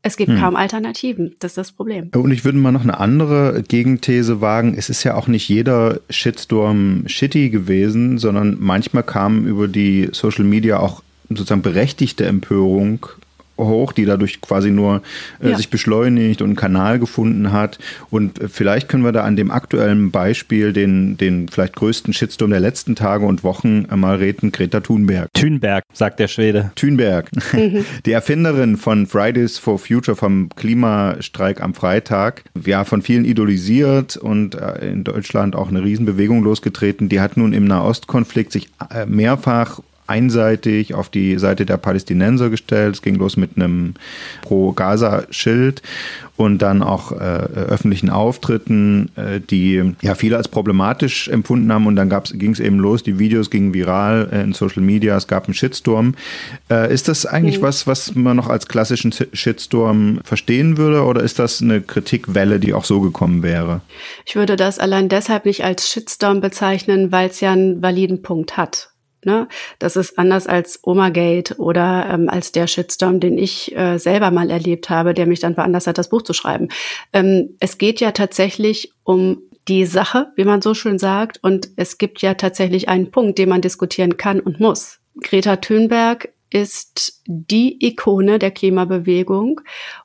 [0.03, 0.39] es gibt hm.
[0.39, 1.35] kaum Alternativen.
[1.41, 2.11] Das ist das Problem.
[2.15, 4.75] Und ich würde mal noch eine andere Gegenthese wagen.
[4.77, 10.45] Es ist ja auch nicht jeder Shitstorm shitty gewesen, sondern manchmal kam über die Social
[10.45, 13.07] Media auch sozusagen berechtigte Empörung
[13.59, 15.03] hoch, die dadurch quasi nur
[15.43, 15.57] äh, ja.
[15.57, 17.79] sich beschleunigt und einen Kanal gefunden hat.
[18.11, 22.51] Und äh, vielleicht können wir da an dem aktuellen Beispiel den, den vielleicht größten Shitstorm
[22.51, 25.29] der letzten Tage und Wochen mal reden, Greta Thunberg.
[25.35, 26.73] Thunberg, sagt der Schwede.
[26.75, 27.31] Thunberg.
[27.59, 27.85] Mhm.
[28.07, 34.55] Die Erfinderin von Fridays for Future, vom Klimastreik am Freitag, ja, von vielen idolisiert und
[34.55, 37.09] äh, in Deutschland auch eine Riesenbewegung losgetreten.
[37.09, 42.97] Die hat nun im Nahostkonflikt sich äh, mehrfach einseitig auf die Seite der Palästinenser gestellt.
[42.97, 43.95] Es ging los mit einem
[44.43, 45.83] Pro-Gaza-Schild
[46.39, 51.87] und dann auch äh, öffentlichen Auftritten, äh, die ja viele als problematisch empfunden haben.
[51.87, 55.27] Und dann ging es eben los, die Videos gingen viral äh, in Social Media, es
[55.27, 56.15] gab einen Shitstorm.
[56.71, 57.63] Äh, ist das eigentlich mhm.
[57.63, 62.73] was, was man noch als klassischen Shitstorm verstehen würde oder ist das eine Kritikwelle, die
[62.73, 63.81] auch so gekommen wäre?
[64.25, 68.57] Ich würde das allein deshalb nicht als Shitstorm bezeichnen, weil es ja einen validen Punkt
[68.57, 68.91] hat.
[69.25, 69.49] Ne?
[69.79, 74.51] Das ist anders als Omagate oder ähm, als der Shitstorm, den ich äh, selber mal
[74.51, 76.69] erlebt habe, der mich dann veranlasst hat, das Buch zu schreiben.
[77.13, 81.99] Ähm, es geht ja tatsächlich um die Sache, wie man so schön sagt, und es
[81.99, 85.01] gibt ja tatsächlich einen Punkt, den man diskutieren kann und muss.
[85.21, 89.61] Greta Thunberg ist die Ikone der Klimabewegung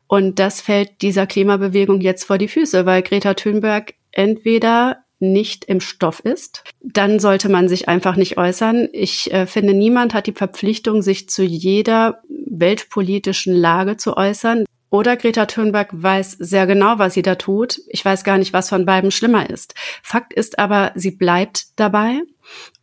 [0.08, 5.80] und das fällt dieser Klimabewegung jetzt vor die Füße, weil Greta Thunberg entweder nicht im
[5.80, 8.90] Stoff ist, dann sollte man sich einfach nicht äußern.
[8.92, 14.66] Ich äh, finde, niemand hat die Verpflichtung, sich zu jeder weltpolitischen Lage zu äußern.
[14.90, 17.82] Oder Greta Thunberg weiß sehr genau, was sie da tut.
[17.88, 19.74] Ich weiß gar nicht, was von beiden schlimmer ist.
[20.04, 22.22] Fakt ist aber, sie bleibt dabei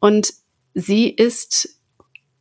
[0.01, 0.33] und
[0.75, 1.81] sie ist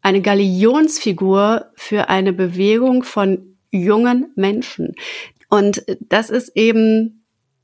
[0.01, 4.95] eine Galionsfigur für eine Bewegung von jungen Menschen.
[5.49, 7.18] Und das ist eben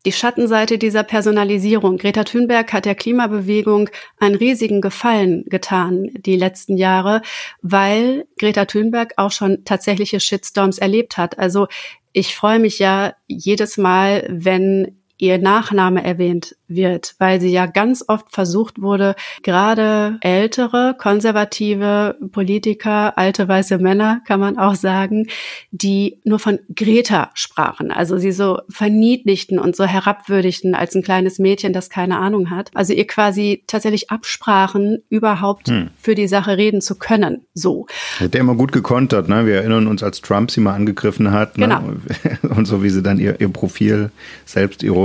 [0.06, 1.98] die Schattenseite dieser Personalisierung.
[1.98, 3.90] Greta Thunberg hat der Klimabewegung
[4.20, 7.22] einen riesigen Gefallen getan die letzten Jahre,
[7.62, 11.40] weil Greta Thunberg auch schon tatsächliche Shitstorms erlebt hat.
[11.40, 11.68] Also
[12.14, 18.04] ich freue mich ja jedes Mal, wenn ihr Nachname erwähnt wird, weil sie ja ganz
[18.08, 25.28] oft versucht wurde, gerade ältere, konservative Politiker, alte weiße Männer, kann man auch sagen,
[25.72, 31.40] die nur von Greta sprachen, also sie so verniedlichten und so herabwürdigten als ein kleines
[31.40, 32.72] Mädchen, das keine Ahnung hat.
[32.74, 35.90] Also ihr quasi tatsächlich absprachen, überhaupt hm.
[35.98, 37.46] für die Sache reden zu können.
[37.54, 37.88] So.
[38.20, 39.46] Hat der immer gut gekontert, ne?
[39.46, 41.68] Wir erinnern uns, als Trump sie mal angegriffen hat, ne?
[41.68, 42.54] Genau.
[42.56, 44.12] Und so wie sie dann ihr, ihr Profil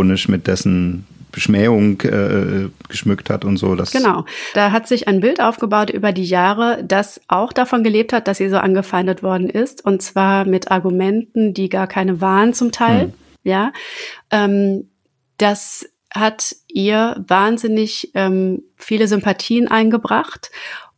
[0.01, 3.77] selbstironisch mit dessen Beschmähung äh, geschmückt hat und so.
[3.77, 4.25] Das genau.
[4.55, 8.39] Da hat sich ein Bild aufgebaut über die Jahre, das auch davon gelebt hat, dass
[8.39, 9.85] sie so angefeindet worden ist.
[9.85, 13.03] Und zwar mit Argumenten, die gar keine waren zum Teil.
[13.03, 13.13] Hm.
[13.45, 13.73] Ja.
[14.33, 14.91] Ähm,
[15.39, 20.51] das hat ihr wahnsinnig ähm, viele Sympathien eingebracht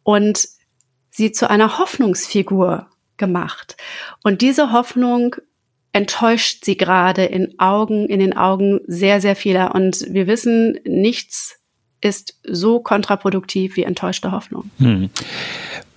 [0.02, 0.48] und
[1.10, 2.86] sie zu einer Hoffnungsfigur
[3.18, 3.76] gemacht.
[4.24, 5.36] Und diese Hoffnung
[5.92, 9.74] enttäuscht sie gerade in Augen, in den Augen sehr, sehr vieler.
[9.74, 11.58] Und wir wissen, nichts
[12.00, 14.70] ist so kontraproduktiv wie enttäuschte Hoffnung.
[14.78, 15.10] Hm.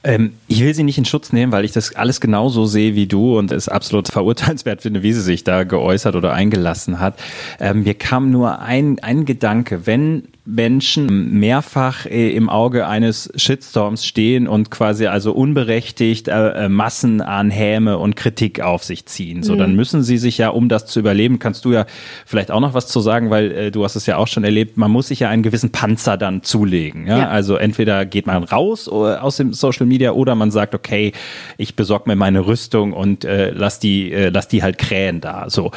[0.04, 3.08] Ähm, ich will sie nicht in Schutz nehmen, weil ich das alles genauso sehe wie
[3.08, 7.20] du und es absolut verurteilenswert finde, wie sie sich da geäußert oder eingelassen hat.
[7.60, 14.06] Ähm, mir kam nur ein, ein Gedanke, wenn Menschen mehrfach äh, im Auge eines Shitstorms
[14.06, 19.42] stehen und quasi also unberechtigt äh, äh, Massen an Häme und Kritik auf sich ziehen.
[19.42, 19.58] So, mhm.
[19.58, 21.88] dann müssen sie sich ja, um das zu überleben, kannst du ja
[22.28, 24.78] vielleicht auch noch was zu sagen, weil äh, du hast es ja auch schon erlebt,
[24.78, 27.08] man muss sich ja einen gewissen Panzer dann zulegen.
[27.08, 27.18] Ja?
[27.18, 27.30] ja.
[27.30, 31.12] Also entweder geht man raus äh, aus dem Social Media oder man sagt, okay,
[31.58, 35.50] ich besorge mir meine Rüstung und äh, lass die, lass die halt krähen da.
[35.50, 35.72] So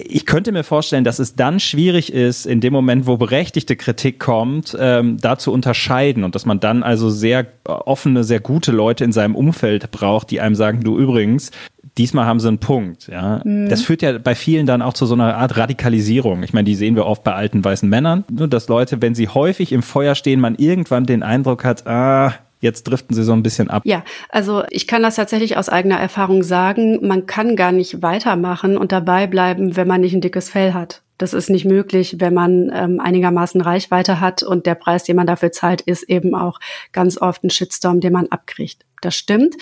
[0.00, 4.20] ich könnte mir vorstellen, dass es dann schwierig ist, in dem Moment, wo berechtigte Kritik
[4.20, 9.04] kommt, ähm, da zu unterscheiden und dass man dann also sehr offene, sehr gute Leute
[9.04, 11.50] in seinem Umfeld braucht, die einem sagen, du übrigens,
[11.96, 13.08] diesmal haben sie einen Punkt.
[13.08, 13.68] Ja, mhm.
[13.68, 16.42] das führt ja bei vielen dann auch zu so einer Art Radikalisierung.
[16.44, 19.72] Ich meine, die sehen wir oft bei alten weißen Männern, dass Leute, wenn sie häufig
[19.72, 23.70] im Feuer stehen, man irgendwann den Eindruck hat, ah, Jetzt driften sie so ein bisschen
[23.70, 23.82] ab.
[23.84, 27.06] Ja, also ich kann das tatsächlich aus eigener Erfahrung sagen.
[27.06, 31.02] Man kann gar nicht weitermachen und dabei bleiben, wenn man nicht ein dickes Fell hat.
[31.18, 35.26] Das ist nicht möglich, wenn man ähm, einigermaßen Reichweite hat und der Preis, den man
[35.26, 36.60] dafür zahlt, ist eben auch
[36.92, 38.84] ganz oft ein Shitstorm, den man abkriegt.
[39.00, 39.56] Das stimmt.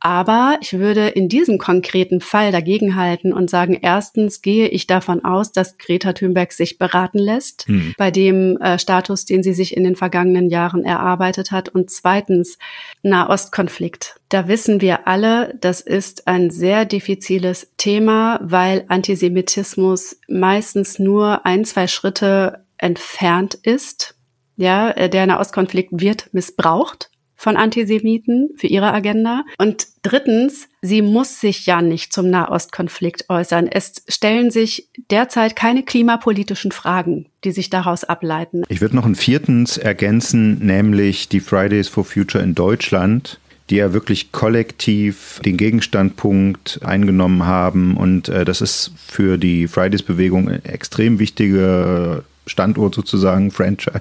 [0.00, 5.50] Aber ich würde in diesem konkreten Fall dagegenhalten und sagen, erstens gehe ich davon aus,
[5.50, 7.94] dass Greta Thunberg sich beraten lässt hm.
[7.96, 11.70] bei dem äh, Status, den sie sich in den vergangenen Jahren erarbeitet hat.
[11.70, 12.58] Und zweitens,
[13.02, 14.16] Nahostkonflikt.
[14.28, 21.64] Da wissen wir alle, das ist ein sehr diffiziles Thema, weil Antisemitismus meistens nur ein,
[21.64, 24.16] zwei Schritte entfernt ist.
[24.56, 29.44] Ja, äh, der Nahostkonflikt wird missbraucht von Antisemiten für ihre Agenda.
[29.58, 33.68] Und drittens, sie muss sich ja nicht zum Nahostkonflikt äußern.
[33.68, 38.62] Es stellen sich derzeit keine klimapolitischen Fragen, die sich daraus ableiten.
[38.68, 43.38] Ich würde noch ein viertens ergänzen, nämlich die Fridays for Future in Deutschland
[43.70, 47.96] die ja wirklich kollektiv den Gegenstandpunkt eingenommen haben.
[47.96, 54.00] Und äh, das ist für die Fridays-Bewegung extrem wichtige Standort sozusagen, Franchise,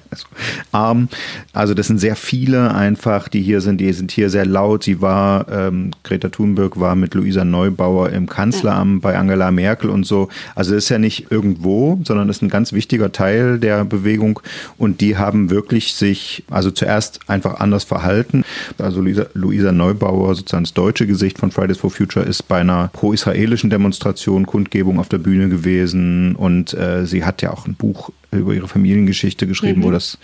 [0.71, 1.08] arm.
[1.53, 4.84] Also das sind sehr viele einfach, die hier sind, die sind hier sehr laut.
[4.84, 10.06] Sie war, ähm, Greta Thunberg war mit Luisa Neubauer im Kanzleramt bei Angela Merkel und
[10.06, 10.29] so.
[10.56, 14.39] Also das ist ja nicht irgendwo, sondern das ist ein ganz wichtiger Teil der Bewegung
[14.77, 18.43] und die haben wirklich sich, also zuerst einfach anders verhalten.
[18.77, 22.89] Also Luisa, Luisa Neubauer, sozusagen das deutsche Gesicht von Fridays for Future, ist bei einer
[22.91, 28.12] pro-israelischen Demonstration, Kundgebung auf der Bühne gewesen und äh, sie hat ja auch ein Buch
[28.38, 29.84] über ihre Familiengeschichte geschrieben, mhm.
[29.86, 30.17] wo das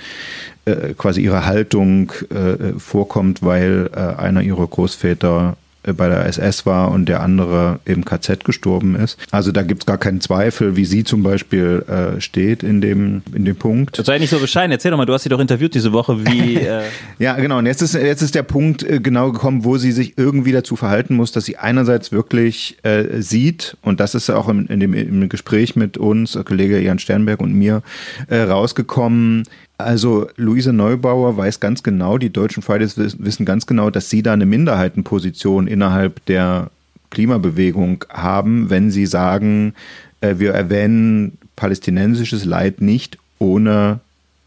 [0.66, 6.92] äh, quasi ihre Haltung äh, vorkommt, weil äh, einer ihrer Großväter bei der SS war
[6.92, 9.18] und der andere im KZ gestorben ist.
[9.32, 13.22] Also da gibt es gar keinen Zweifel, wie sie zum Beispiel äh, steht in dem,
[13.34, 13.98] in dem Punkt.
[13.98, 14.72] Das sei nicht so bescheiden.
[14.72, 16.60] Erzähl doch mal, du hast sie doch interviewt diese Woche, wie.
[16.70, 16.84] Äh
[17.20, 17.60] ja, genau.
[17.60, 20.76] Und jetzt ist, jetzt ist der Punkt äh, genau gekommen, wo sie sich irgendwie dazu
[20.76, 24.94] verhalten muss, dass sie einerseits wirklich äh, sieht, und das ist auch im, in dem,
[24.94, 27.82] im Gespräch mit uns, Kollege Jan Sternberg und mir,
[28.28, 29.46] äh, rausgekommen,
[29.80, 34.34] also Luise Neubauer weiß ganz genau, die deutschen Fridays wissen ganz genau, dass sie da
[34.34, 36.70] eine Minderheitenposition innerhalb der
[37.10, 39.74] Klimabewegung haben, wenn sie sagen,
[40.22, 44.02] äh, wir erwähnen palästinensisches Leid nicht ohne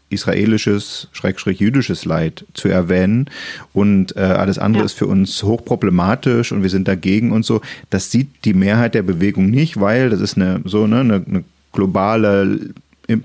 [0.09, 3.27] israelisches, schrägstrich jüdisches Leid zu erwähnen
[3.73, 4.85] und äh, alles andere ja.
[4.85, 7.61] ist für uns hochproblematisch und wir sind dagegen und so.
[7.89, 11.43] Das sieht die Mehrheit der Bewegung nicht, weil das ist eine so ne, eine, eine
[11.71, 12.59] globale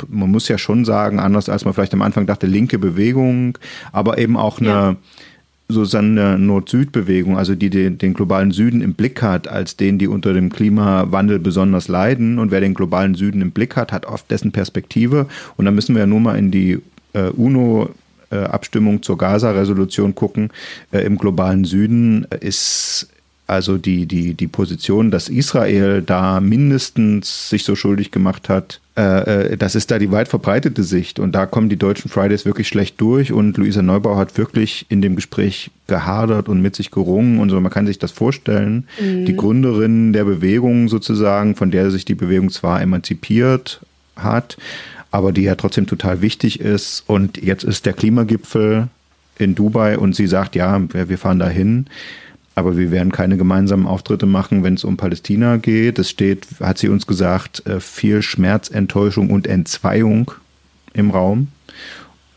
[0.09, 3.59] man muss ja schon sagen, anders als man vielleicht am Anfang dachte, linke Bewegung,
[3.93, 4.97] aber eben auch eine, ja.
[5.69, 10.09] so eine Nord-Süd-Bewegung, also die den, den, globalen Süden im Blick hat, als den, die
[10.09, 12.39] unter dem Klimawandel besonders leiden.
[12.39, 15.27] Und wer den globalen Süden im Blick hat, hat oft dessen Perspektive.
[15.57, 16.81] Und da müssen wir ja nur mal in die
[17.13, 17.91] äh, UNO
[18.31, 20.51] äh, Abstimmung zur Gaza-Resolution gucken.
[20.91, 23.09] Äh, Im globalen Süden ist
[23.49, 29.53] also die, die, die Position, dass Israel da mindestens sich so schuldig gemacht hat, äh,
[29.53, 31.19] äh, das ist da die weit verbreitete Sicht.
[31.19, 33.33] Und da kommen die deutschen Fridays wirklich schlecht durch.
[33.33, 37.39] Und Luisa Neubau hat wirklich in dem Gespräch gehadert und mit sich gerungen.
[37.39, 38.87] Und so, man kann sich das vorstellen.
[39.01, 39.25] Mhm.
[39.25, 43.81] Die Gründerin der Bewegung sozusagen, von der sich die Bewegung zwar emanzipiert
[44.15, 44.59] hat,
[45.11, 47.05] aber die ja trotzdem total wichtig ist.
[47.07, 48.89] Und jetzt ist der Klimagipfel
[49.39, 51.87] in Dubai und sie sagt, ja, wir fahren dahin.
[52.59, 56.01] Aber wir werden keine gemeinsamen Auftritte machen, wenn es um Palästina geht.
[56.01, 60.33] Es steht, hat sie uns gesagt, äh, viel Schmerz, Enttäuschung und Entzweiung
[60.93, 61.47] im Raum.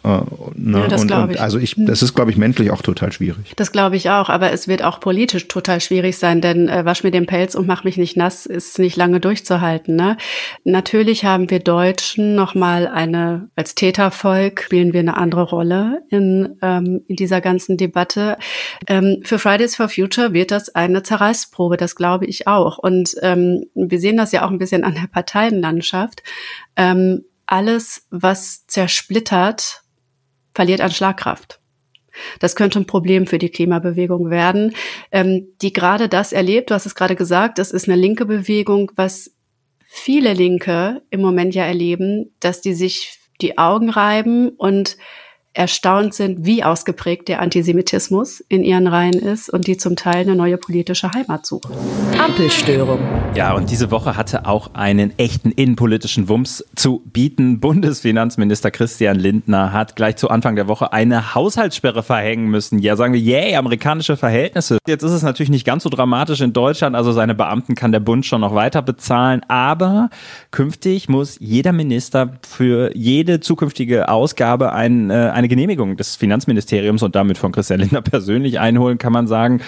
[0.04, 0.22] Äh,
[0.56, 0.80] ne?
[0.80, 1.42] Ja, das glaube ich.
[1.42, 3.54] Also ich, das ist, glaube ich, menschlich auch total schwierig.
[3.56, 7.04] Das glaube ich auch, aber es wird auch politisch total schwierig sein, denn äh, wasch
[7.04, 9.96] mir den Pelz und mach mich nicht nass ist nicht lange durchzuhalten.
[9.96, 10.18] Ne?
[10.64, 17.02] Natürlich haben wir Deutschen nochmal eine, als Tätervolk spielen wir eine andere Rolle in, ähm,
[17.08, 18.38] in dieser ganzen Debatte.
[18.88, 22.78] Ähm, für Fridays for Future wird das eine Zerreißprobe, das glaube ich auch.
[22.78, 26.24] Und ähm, wir sehen das ja auch ein bisschen an der Parteienlandschaft.
[26.76, 29.81] Ähm, alles, was zersplittert,
[30.54, 31.60] verliert an Schlagkraft.
[32.40, 34.76] Das könnte ein Problem für die Klimabewegung werden,
[35.12, 36.70] ähm, die gerade das erlebt.
[36.70, 39.32] Du hast es gerade gesagt, es ist eine linke Bewegung, was
[39.88, 44.98] viele Linke im Moment ja erleben, dass die sich die Augen reiben und
[45.54, 50.36] erstaunt sind, wie ausgeprägt der Antisemitismus in ihren Reihen ist und die zum Teil eine
[50.36, 51.72] neue politische Heimat suchen.
[52.18, 53.00] Ampelstörung.
[53.36, 57.60] Ja, und diese Woche hatte auch einen echten innenpolitischen Wumms zu bieten.
[57.60, 62.80] Bundesfinanzminister Christian Lindner hat gleich zu Anfang der Woche eine Haushaltssperre verhängen müssen.
[62.80, 64.78] Ja, sagen wir, yay, amerikanische Verhältnisse.
[64.88, 68.00] Jetzt ist es natürlich nicht ganz so dramatisch in Deutschland, also seine Beamten kann der
[68.00, 70.10] Bund schon noch weiter bezahlen, aber
[70.52, 77.16] künftig muss jeder Minister für jede zukünftige Ausgabe ein, äh, eine Genehmigung des Finanzministeriums und
[77.16, 79.62] damit von Christian Lindner persönlich einholen, kann man sagen.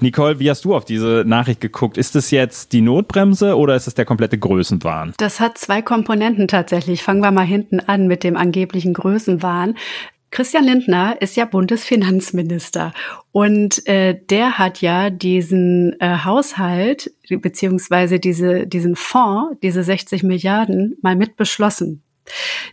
[0.00, 1.96] Nicole, wie hast du auf diese Nachricht geguckt?
[1.96, 5.14] Ist es jetzt die Notbremse oder ist es der komplette Größenwahn?
[5.16, 7.02] Das hat zwei Komponenten tatsächlich.
[7.02, 9.76] Fangen wir mal hinten an mit dem angeblichen Größenwahn.
[10.30, 12.92] Christian Lindner ist ja Bundesfinanzminister
[13.30, 20.96] und äh, der hat ja diesen äh, Haushalt beziehungsweise diese, diesen Fonds, diese 60 Milliarden
[21.02, 22.03] mal mit beschlossen.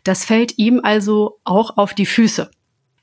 [0.04, 2.50] Das fällt ihm also auch auf die Füße.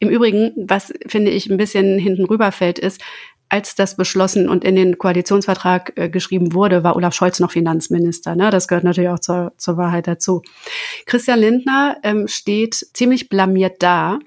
[0.00, 3.00] Im Übrigen, was finde ich ein bisschen hinten rüberfällt, ist,
[3.48, 8.36] als das beschlossen und in den Koalitionsvertrag äh, geschrieben wurde, war Olaf Scholz noch Finanzminister.
[8.36, 8.50] Ne?
[8.50, 10.42] Das gehört natürlich auch zur, zur Wahrheit dazu.
[11.06, 14.18] Christian Lindner ähm, steht ziemlich blamiert da.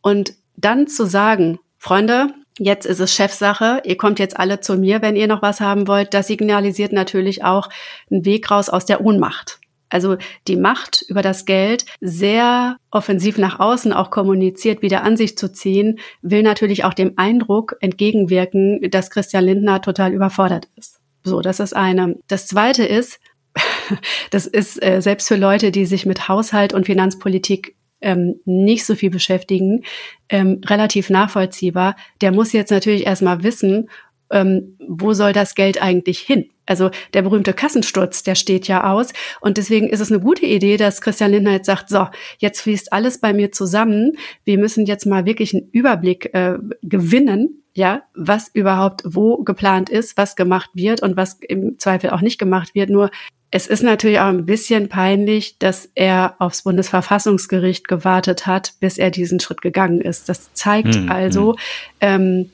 [0.00, 2.28] Und dann zu sagen, Freunde,
[2.58, 5.88] jetzt ist es Chefsache, ihr kommt jetzt alle zu mir, wenn ihr noch was haben
[5.88, 7.68] wollt, das signalisiert natürlich auch
[8.10, 10.16] einen Weg raus aus der Ohnmacht also
[10.48, 15.52] die Macht über das Geld sehr offensiv nach außen auch kommuniziert, wieder an sich zu
[15.52, 21.00] ziehen, will natürlich auch dem Eindruck entgegenwirken, dass Christian Lindner total überfordert ist.
[21.22, 22.16] So, das ist eine.
[22.28, 23.20] Das zweite ist,
[24.30, 28.94] das ist äh, selbst für Leute, die sich mit Haushalt und Finanzpolitik ähm, nicht so
[28.94, 29.84] viel beschäftigen,
[30.28, 31.96] ähm, relativ nachvollziehbar.
[32.20, 33.88] Der muss jetzt natürlich erstmal wissen,
[34.30, 36.50] ähm, wo soll das Geld eigentlich hin?
[36.66, 39.12] Also der berühmte Kassensturz, der steht ja aus.
[39.40, 42.92] Und deswegen ist es eine gute Idee, dass Christian Lindner jetzt sagt, so, jetzt fließt
[42.92, 44.12] alles bei mir zusammen.
[44.44, 50.16] Wir müssen jetzt mal wirklich einen Überblick äh, gewinnen, ja, was überhaupt wo geplant ist,
[50.16, 52.90] was gemacht wird und was im Zweifel auch nicht gemacht wird.
[52.90, 53.10] Nur
[53.50, 59.10] es ist natürlich auch ein bisschen peinlich, dass er aufs Bundesverfassungsgericht gewartet hat, bis er
[59.10, 60.28] diesen Schritt gegangen ist.
[60.28, 61.58] Das zeigt hm, also, hm.
[62.00, 62.50] Ähm,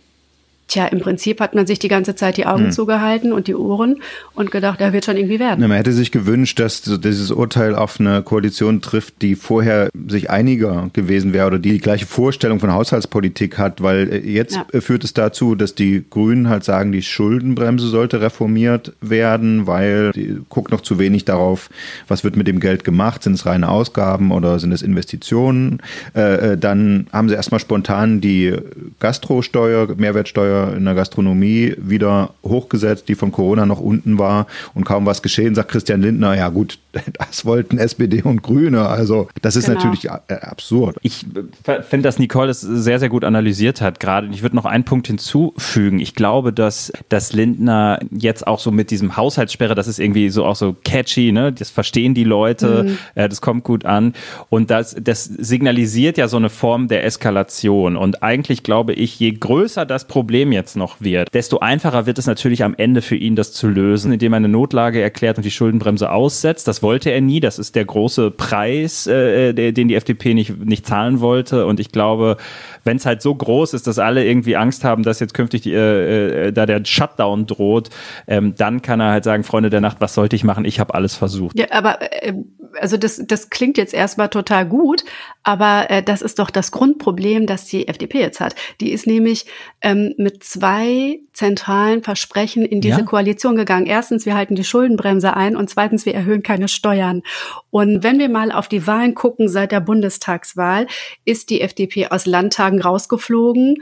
[0.73, 2.71] Tja, im Prinzip hat man sich die ganze Zeit die Augen hm.
[2.71, 4.01] zugehalten und die Ohren
[4.33, 5.61] und gedacht, er wird schon irgendwie werden.
[5.61, 10.89] man hätte sich gewünscht, dass dieses Urteil auf eine Koalition trifft, die vorher sich einiger
[10.95, 14.81] gewesen wäre oder die die gleiche Vorstellung von Haushaltspolitik hat, weil äh, jetzt ja.
[14.81, 20.39] führt es dazu, dass die Grünen halt sagen, die Schuldenbremse sollte reformiert werden, weil die
[20.49, 21.69] guckt noch zu wenig darauf,
[22.09, 25.83] was wird mit dem Geld gemacht, sind es reine Ausgaben oder sind es Investitionen.
[26.17, 28.57] Äh, äh dann haben sie erstmal spontan die
[29.01, 35.07] Gastrosteuer, Mehrwertsteuer in der Gastronomie wieder hochgesetzt, die von Corona noch unten war und kaum
[35.07, 36.79] was geschehen, sagt Christian Lindner, ja gut,
[37.19, 38.87] das wollten SPD und Grüne.
[38.89, 39.79] Also das ist genau.
[39.79, 40.97] natürlich äh, absurd.
[41.03, 41.27] Ich
[41.67, 44.29] äh, finde, dass Nicole es sehr, sehr gut analysiert hat gerade.
[44.33, 46.01] Ich würde noch einen Punkt hinzufügen.
[46.01, 50.45] Ich glaube, dass, dass Lindner jetzt auch so mit diesem Haushaltssperre, das ist irgendwie so
[50.45, 51.53] auch so catchy, ne?
[51.53, 52.99] Das verstehen die Leute, mhm.
[53.15, 54.15] äh, das kommt gut an.
[54.49, 57.97] Und das, das signalisiert ja so eine Form der Eskalation.
[57.97, 62.27] Und eigentlich glaube ich, je größer das Problem jetzt noch wird, desto einfacher wird es
[62.27, 65.51] natürlich am Ende für ihn, das zu lösen, indem er eine Notlage erklärt und die
[65.51, 66.69] Schuldenbremse aussetzt.
[66.69, 67.41] Das wollte er nie.
[67.41, 71.67] Das ist der große Preis, äh, den die FDP nicht, nicht zahlen wollte.
[71.67, 72.37] Und ich glaube,
[72.85, 75.73] wenn es halt so groß ist, dass alle irgendwie Angst haben, dass jetzt künftig die,
[75.73, 77.91] äh, äh, da der Shutdown droht,
[78.27, 80.65] ähm, dann kann er halt sagen, Freunde der Nacht, was sollte ich machen?
[80.65, 81.59] Ich habe alles versucht.
[81.59, 82.35] Ja, aber äh,
[82.81, 85.05] also das, das klingt jetzt erstmal total gut,
[85.43, 88.55] aber äh, das ist doch das Grundproblem, das die FDP jetzt hat.
[88.81, 89.47] Die ist nämlich
[89.81, 93.05] ähm, mit zwei zentralen Versprechen in diese ja?
[93.05, 93.87] Koalition gegangen.
[93.87, 97.23] Erstens, wir halten die Schuldenbremse ein und zweitens, wir erhöhen keine Steuern.
[97.71, 100.87] Und wenn wir mal auf die Wahlen gucken seit der Bundestagswahl,
[101.25, 102.27] ist die FDP aus
[102.73, 103.77] Landtagen rausgeflogen,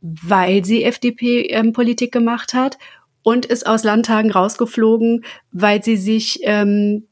[0.00, 2.78] weil sie FDP-Politik ähm, gemacht hat
[3.22, 7.06] und ist aus Landtagen rausgeflogen, weil sie sich ähm,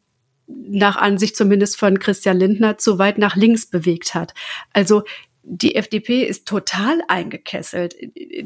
[0.46, 4.34] nach Ansicht zumindest von Christian Lindner zu weit nach links bewegt hat.
[4.72, 5.02] Also
[5.44, 7.96] die FDP ist total eingekesselt.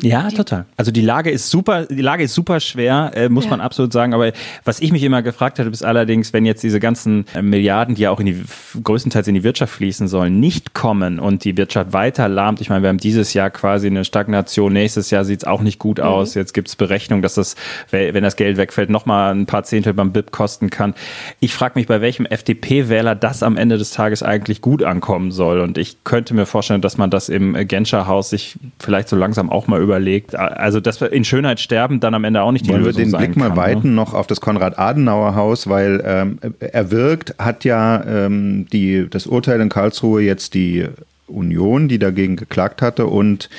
[0.03, 0.65] Ja, die, total.
[0.79, 3.51] Also die Lage ist super, die Lage ist super schwer, äh, muss ja.
[3.51, 4.15] man absolut sagen.
[4.15, 4.33] Aber
[4.65, 8.03] was ich mich immer gefragt hatte, ist allerdings, wenn jetzt diese ganzen äh, Milliarden, die
[8.03, 8.43] ja auch in die
[8.83, 12.63] größtenteils in die Wirtschaft fließen sollen, nicht kommen und die Wirtschaft weiter lahmt.
[12.63, 14.73] Ich meine, wir haben dieses Jahr quasi eine Stagnation.
[14.73, 16.05] Nächstes Jahr sieht es auch nicht gut mhm.
[16.05, 16.33] aus.
[16.33, 17.57] Jetzt gibt es Berechnungen, dass das,
[17.91, 20.95] wenn das Geld wegfällt, nochmal ein paar Zehntel beim BIP kosten kann.
[21.41, 25.61] Ich frage mich, bei welchem FDP-Wähler das am Ende des Tages eigentlich gut ankommen soll.
[25.61, 29.51] Und ich könnte mir vorstellen, dass man das im Genscher Haus sich vielleicht so langsam
[29.51, 30.37] auch mal überlegt.
[30.37, 33.19] Also, dass wir in Schönheit sterben, dann am Ende auch nicht die Wollen Lösung wir
[33.19, 33.95] den Blick mal kann, weiten ne?
[33.97, 40.23] noch auf das Konrad-Adenauer-Haus, weil ähm, erwirkt hat ja ähm, die, das Urteil in Karlsruhe
[40.23, 40.87] jetzt die
[41.27, 43.51] Union, die dagegen geklagt hatte und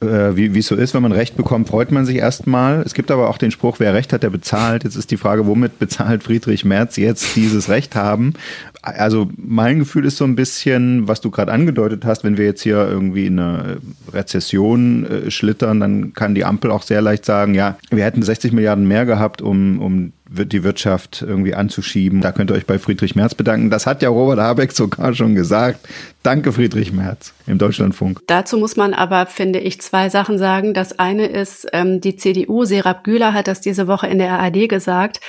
[0.00, 2.82] äh, wie es so ist, wenn man Recht bekommt, freut man sich erstmal.
[2.82, 4.84] Es gibt aber auch den Spruch, wer Recht hat, der bezahlt.
[4.84, 8.34] Jetzt ist die Frage, womit bezahlt Friedrich Merz jetzt dieses Recht haben?
[8.96, 12.62] Also mein Gefühl ist so ein bisschen, was du gerade angedeutet hast, wenn wir jetzt
[12.62, 13.78] hier irgendwie in eine
[14.12, 18.52] Rezession äh, schlittern, dann kann die Ampel auch sehr leicht sagen, ja, wir hätten 60
[18.52, 22.20] Milliarden mehr gehabt, um, um die Wirtschaft irgendwie anzuschieben.
[22.20, 23.70] Da könnt ihr euch bei Friedrich Merz bedanken.
[23.70, 25.88] Das hat ja Robert Habeck sogar schon gesagt.
[26.22, 28.20] Danke, Friedrich Merz im Deutschlandfunk.
[28.26, 30.74] Dazu muss man aber, finde ich, zwei Sachen sagen.
[30.74, 34.68] Das eine ist, ähm, die CDU, Serap Güler hat das diese Woche in der ARD
[34.68, 35.20] gesagt.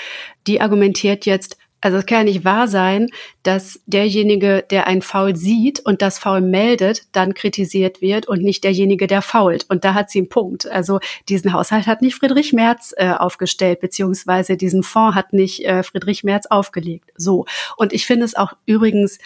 [0.47, 3.07] Die argumentiert jetzt, also es kann ja nicht wahr sein,
[3.43, 8.63] dass derjenige, der ein Foul sieht und das Foul meldet, dann kritisiert wird und nicht
[8.63, 9.65] derjenige, der fault.
[9.69, 10.67] Und da hat sie einen Punkt.
[10.67, 10.99] Also
[11.29, 16.23] diesen Haushalt hat nicht Friedrich Merz äh, aufgestellt, beziehungsweise diesen Fonds hat nicht äh, Friedrich
[16.23, 17.11] Merz aufgelegt.
[17.15, 17.45] So.
[17.77, 19.19] Und ich finde es auch übrigens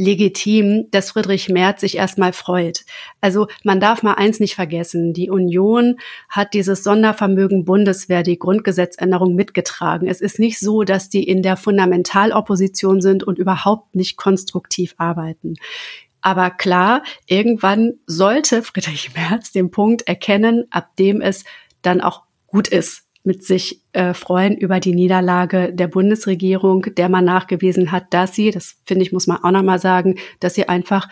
[0.00, 2.84] legitim, dass Friedrich Merz sich erstmal freut.
[3.20, 5.12] Also man darf mal eins nicht vergessen.
[5.12, 5.96] Die Union
[6.30, 10.08] hat dieses Sondervermögen Bundeswehr, die Grundgesetzänderung mitgetragen.
[10.08, 15.56] Es ist nicht so, dass die in der Fundamentalopposition sind und überhaupt nicht konstruktiv arbeiten.
[16.22, 21.44] Aber klar, irgendwann sollte Friedrich Merz den Punkt erkennen, ab dem es
[21.82, 27.24] dann auch gut ist, mit sich äh, freuen über die Niederlage der Bundesregierung, der man
[27.24, 31.08] nachgewiesen hat, dass sie, das finde ich, muss man auch nochmal sagen, dass sie einfach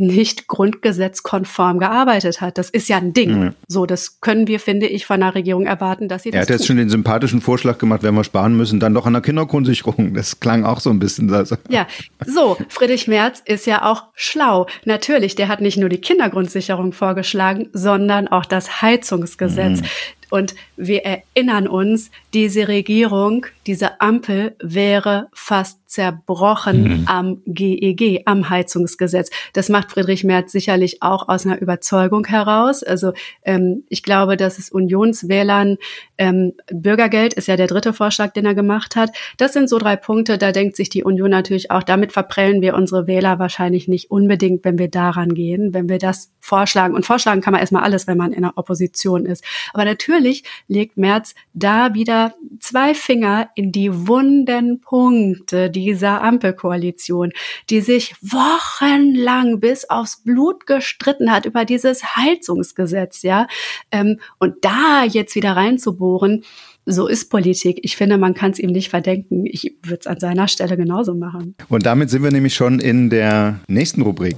[0.00, 2.56] nicht grundgesetzkonform gearbeitet hat.
[2.56, 3.38] Das ist ja ein Ding.
[3.38, 3.54] Mhm.
[3.68, 6.38] So, das können wir, finde ich, von der Regierung erwarten, dass sie das.
[6.38, 9.12] Er hat jetzt schon den sympathischen Vorschlag gemacht, wenn wir sparen müssen, dann doch an
[9.12, 10.14] der Kindergrundsicherung.
[10.14, 11.30] Das klang auch so ein bisschen.
[11.32, 11.56] Also.
[11.68, 11.86] Ja,
[12.26, 14.66] so, Friedrich Merz ist ja auch schlau.
[14.86, 19.82] Natürlich, der hat nicht nur die Kindergrundsicherung vorgeschlagen, sondern auch das Heizungsgesetz.
[19.82, 19.86] Mhm.
[20.30, 27.04] Und wir erinnern uns, diese Regierung, diese Ampel wäre fast zerbrochen mhm.
[27.06, 29.30] am GEG, am Heizungsgesetz.
[29.52, 32.82] Das macht Friedrich Merz sicherlich auch aus einer Überzeugung heraus.
[32.82, 33.12] Also
[33.44, 35.76] ähm, ich glaube, dass es Unionswählern
[36.18, 39.10] ähm, Bürgergeld ist ja der dritte Vorschlag, den er gemacht hat.
[39.36, 42.74] Das sind so drei Punkte, da denkt sich die Union natürlich auch, damit verprellen wir
[42.74, 46.94] unsere Wähler wahrscheinlich nicht unbedingt, wenn wir daran gehen, wenn wir das vorschlagen.
[46.94, 49.44] Und vorschlagen kann man erstmal alles, wenn man in der Opposition ist.
[49.72, 57.32] Aber natürlich legt Merz da wieder zwei Finger in die wunden Punkte dieser Ampelkoalition,
[57.68, 63.46] die sich wochenlang bis aufs Blut gestritten hat über dieses Heizungsgesetz, ja.
[63.90, 66.42] Ähm, und da jetzt wieder reinzubohren,
[66.86, 67.80] so ist Politik.
[67.82, 69.44] Ich finde, man kann es ihm nicht verdenken.
[69.44, 71.54] Ich würde es an seiner Stelle genauso machen.
[71.68, 74.36] Und damit sind wir nämlich schon in der nächsten Rubrik.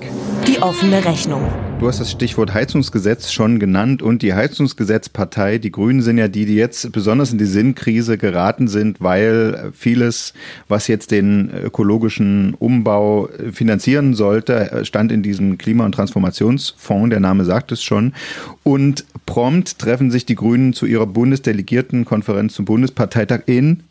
[0.48, 1.48] Die offene Rechnung.
[1.82, 6.46] Du hast das Stichwort Heizungsgesetz schon genannt und die Heizungsgesetzpartei, die Grünen sind ja die,
[6.46, 10.32] die jetzt besonders in die Sinnkrise geraten sind, weil vieles,
[10.68, 17.44] was jetzt den ökologischen Umbau finanzieren sollte, stand in diesem Klima- und Transformationsfonds, der Name
[17.44, 18.14] sagt es schon.
[18.62, 23.82] Und prompt treffen sich die Grünen zu ihrer Bundesdelegiertenkonferenz zum Bundesparteitag in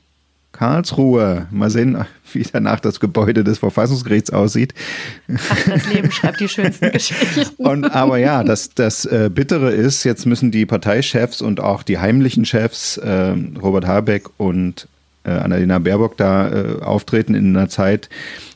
[0.61, 1.47] Karlsruhe.
[1.49, 4.75] Mal sehen, wie danach das Gebäude des Verfassungsgerichts aussieht.
[5.49, 7.55] Ach, das Leben schreibt die schönsten Geschichten.
[7.57, 11.97] Und aber ja, das, das äh, Bittere ist, jetzt müssen die Parteichefs und auch die
[11.97, 14.87] heimlichen Chefs, äh, Robert Habeck und
[15.23, 18.09] äh, Annalena Baerbock, da äh, auftreten in einer Zeit,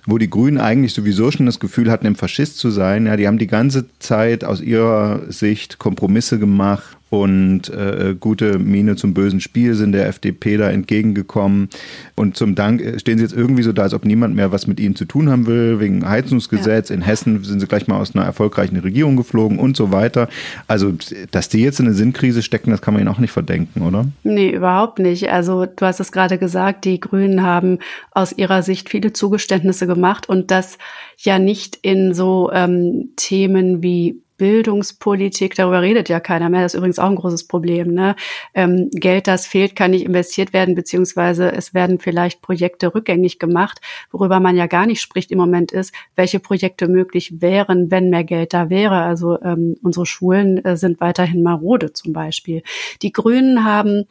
[0.05, 3.07] wo die Grünen eigentlich sowieso schon das Gefühl hatten, im Faschist zu sein.
[3.07, 8.95] Ja, die haben die ganze Zeit aus ihrer Sicht Kompromisse gemacht und äh, gute Miene
[8.95, 11.69] zum bösen Spiel sind der FDP da entgegengekommen.
[12.15, 14.65] Und zum Dank äh, stehen sie jetzt irgendwie so da, als ob niemand mehr was
[14.65, 16.89] mit ihnen zu tun haben will, wegen Heizungsgesetz.
[16.89, 16.95] Ja.
[16.95, 20.27] In Hessen sind sie gleich mal aus einer erfolgreichen Regierung geflogen und so weiter.
[20.67, 20.93] Also,
[21.29, 24.05] dass die jetzt in eine Sinnkrise stecken, das kann man ihnen auch nicht verdenken, oder?
[24.23, 25.29] Nee, überhaupt nicht.
[25.31, 27.77] Also, du hast es gerade gesagt, die Grünen haben
[28.11, 30.79] aus ihrer Sicht viele Zugeständnisse gemacht und das
[31.17, 36.61] ja nicht in so ähm, Themen wie Bildungspolitik, darüber redet ja keiner mehr.
[36.61, 37.93] Das ist übrigens auch ein großes Problem.
[37.93, 38.15] Ne?
[38.53, 43.79] Ähm, Geld, das fehlt, kann nicht investiert werden, beziehungsweise es werden vielleicht Projekte rückgängig gemacht.
[44.11, 48.23] Worüber man ja gar nicht spricht im Moment ist, welche Projekte möglich wären, wenn mehr
[48.23, 49.01] Geld da wäre.
[49.01, 52.63] Also ähm, unsere Schulen äh, sind weiterhin marode zum Beispiel.
[53.01, 54.05] Die Grünen haben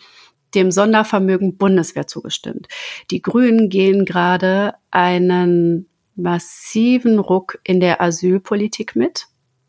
[0.54, 2.68] dem Sondervermögen Bundeswehr zugestimmt.
[3.10, 9.26] Die Grünen gehen gerade einen massiven Ruck in der Asylpolitik mit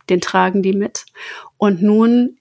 [0.09, 1.05] den tragen die mit.
[1.57, 2.37] Und nun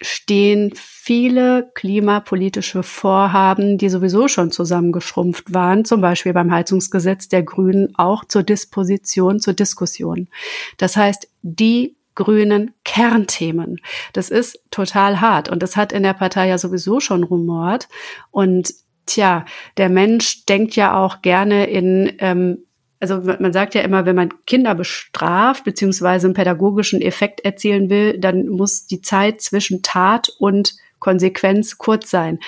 [0.00, 7.94] stehen viele klimapolitische Vorhaben, die sowieso schon zusammengeschrumpft waren, zum Beispiel beim Heizungsgesetz der Grünen,
[7.96, 10.28] auch zur Disposition, zur Diskussion.
[10.76, 13.80] Das heißt, die grünen Kernthemen.
[14.12, 17.88] Das ist total hart und das hat in der Partei ja sowieso schon rumort.
[18.30, 18.72] Und
[19.06, 19.44] tja,
[19.76, 22.58] der Mensch denkt ja auch gerne in ähm,
[23.12, 28.18] also man sagt ja immer, wenn man Kinder bestraft beziehungsweise einen pädagogischen Effekt erzielen will,
[28.18, 32.38] dann muss die Zeit zwischen Tat und Konsequenz kurz sein.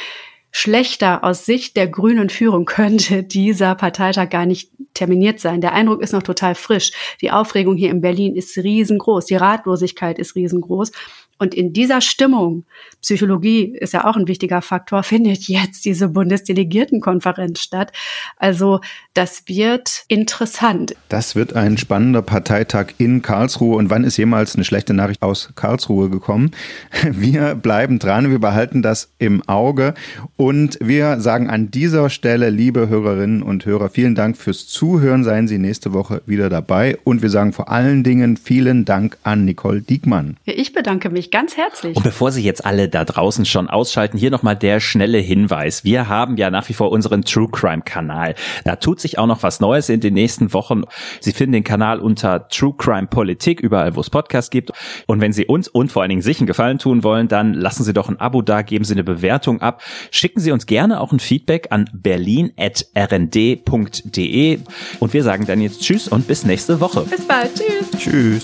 [0.51, 5.61] Schlechter aus Sicht der grünen Führung könnte dieser Parteitag gar nicht terminiert sein.
[5.61, 6.93] Der Eindruck ist noch total frisch.
[7.21, 9.27] Die Aufregung hier in Berlin ist riesengroß.
[9.27, 10.93] Die Ratlosigkeit ist riesengroß.
[11.39, 12.65] Und in dieser Stimmung,
[13.03, 17.93] Psychologie ist ja auch ein wichtiger Faktor, findet jetzt diese Bundesdelegiertenkonferenz statt.
[18.37, 18.81] Also
[19.15, 20.95] das wird interessant.
[21.09, 23.77] Das wird ein spannender Parteitag in Karlsruhe.
[23.77, 26.51] Und wann ist jemals eine schlechte Nachricht aus Karlsruhe gekommen?
[27.11, 29.95] Wir bleiben dran, wir behalten das im Auge.
[30.37, 35.25] Und wir sagen an dieser Stelle, liebe Hörerinnen und Hörer, vielen Dank fürs Zuhören.
[35.25, 36.99] Seien Sie nächste Woche wieder dabei.
[37.05, 40.37] Und wir sagen vor allen Dingen vielen Dank an Nicole Diekmann.
[40.45, 41.97] Ich bedanke mich ganz herzlich.
[41.97, 45.85] Und bevor Sie jetzt alle da draußen schon ausschalten, hier nochmal der schnelle Hinweis.
[45.85, 48.35] Wir haben ja nach wie vor unseren True Crime Kanal.
[48.65, 50.83] Da tut sich auch noch was Neues in den nächsten Wochen.
[51.21, 54.73] Sie finden den Kanal unter True Crime Politik, überall wo es Podcasts gibt.
[55.07, 57.85] Und wenn Sie uns und vor allen Dingen sich einen Gefallen tun wollen, dann lassen
[57.85, 59.83] Sie doch ein Abo da, geben Sie eine Bewertung ab.
[60.11, 64.59] Schicken Sie uns gerne auch ein Feedback an berlin.rnd.de.
[65.01, 67.03] Und wir sagen dann jetzt Tschüss und bis nächste Woche.
[67.03, 67.51] Bis bald.
[67.55, 67.91] Tschüss.
[67.99, 68.43] Tschüss.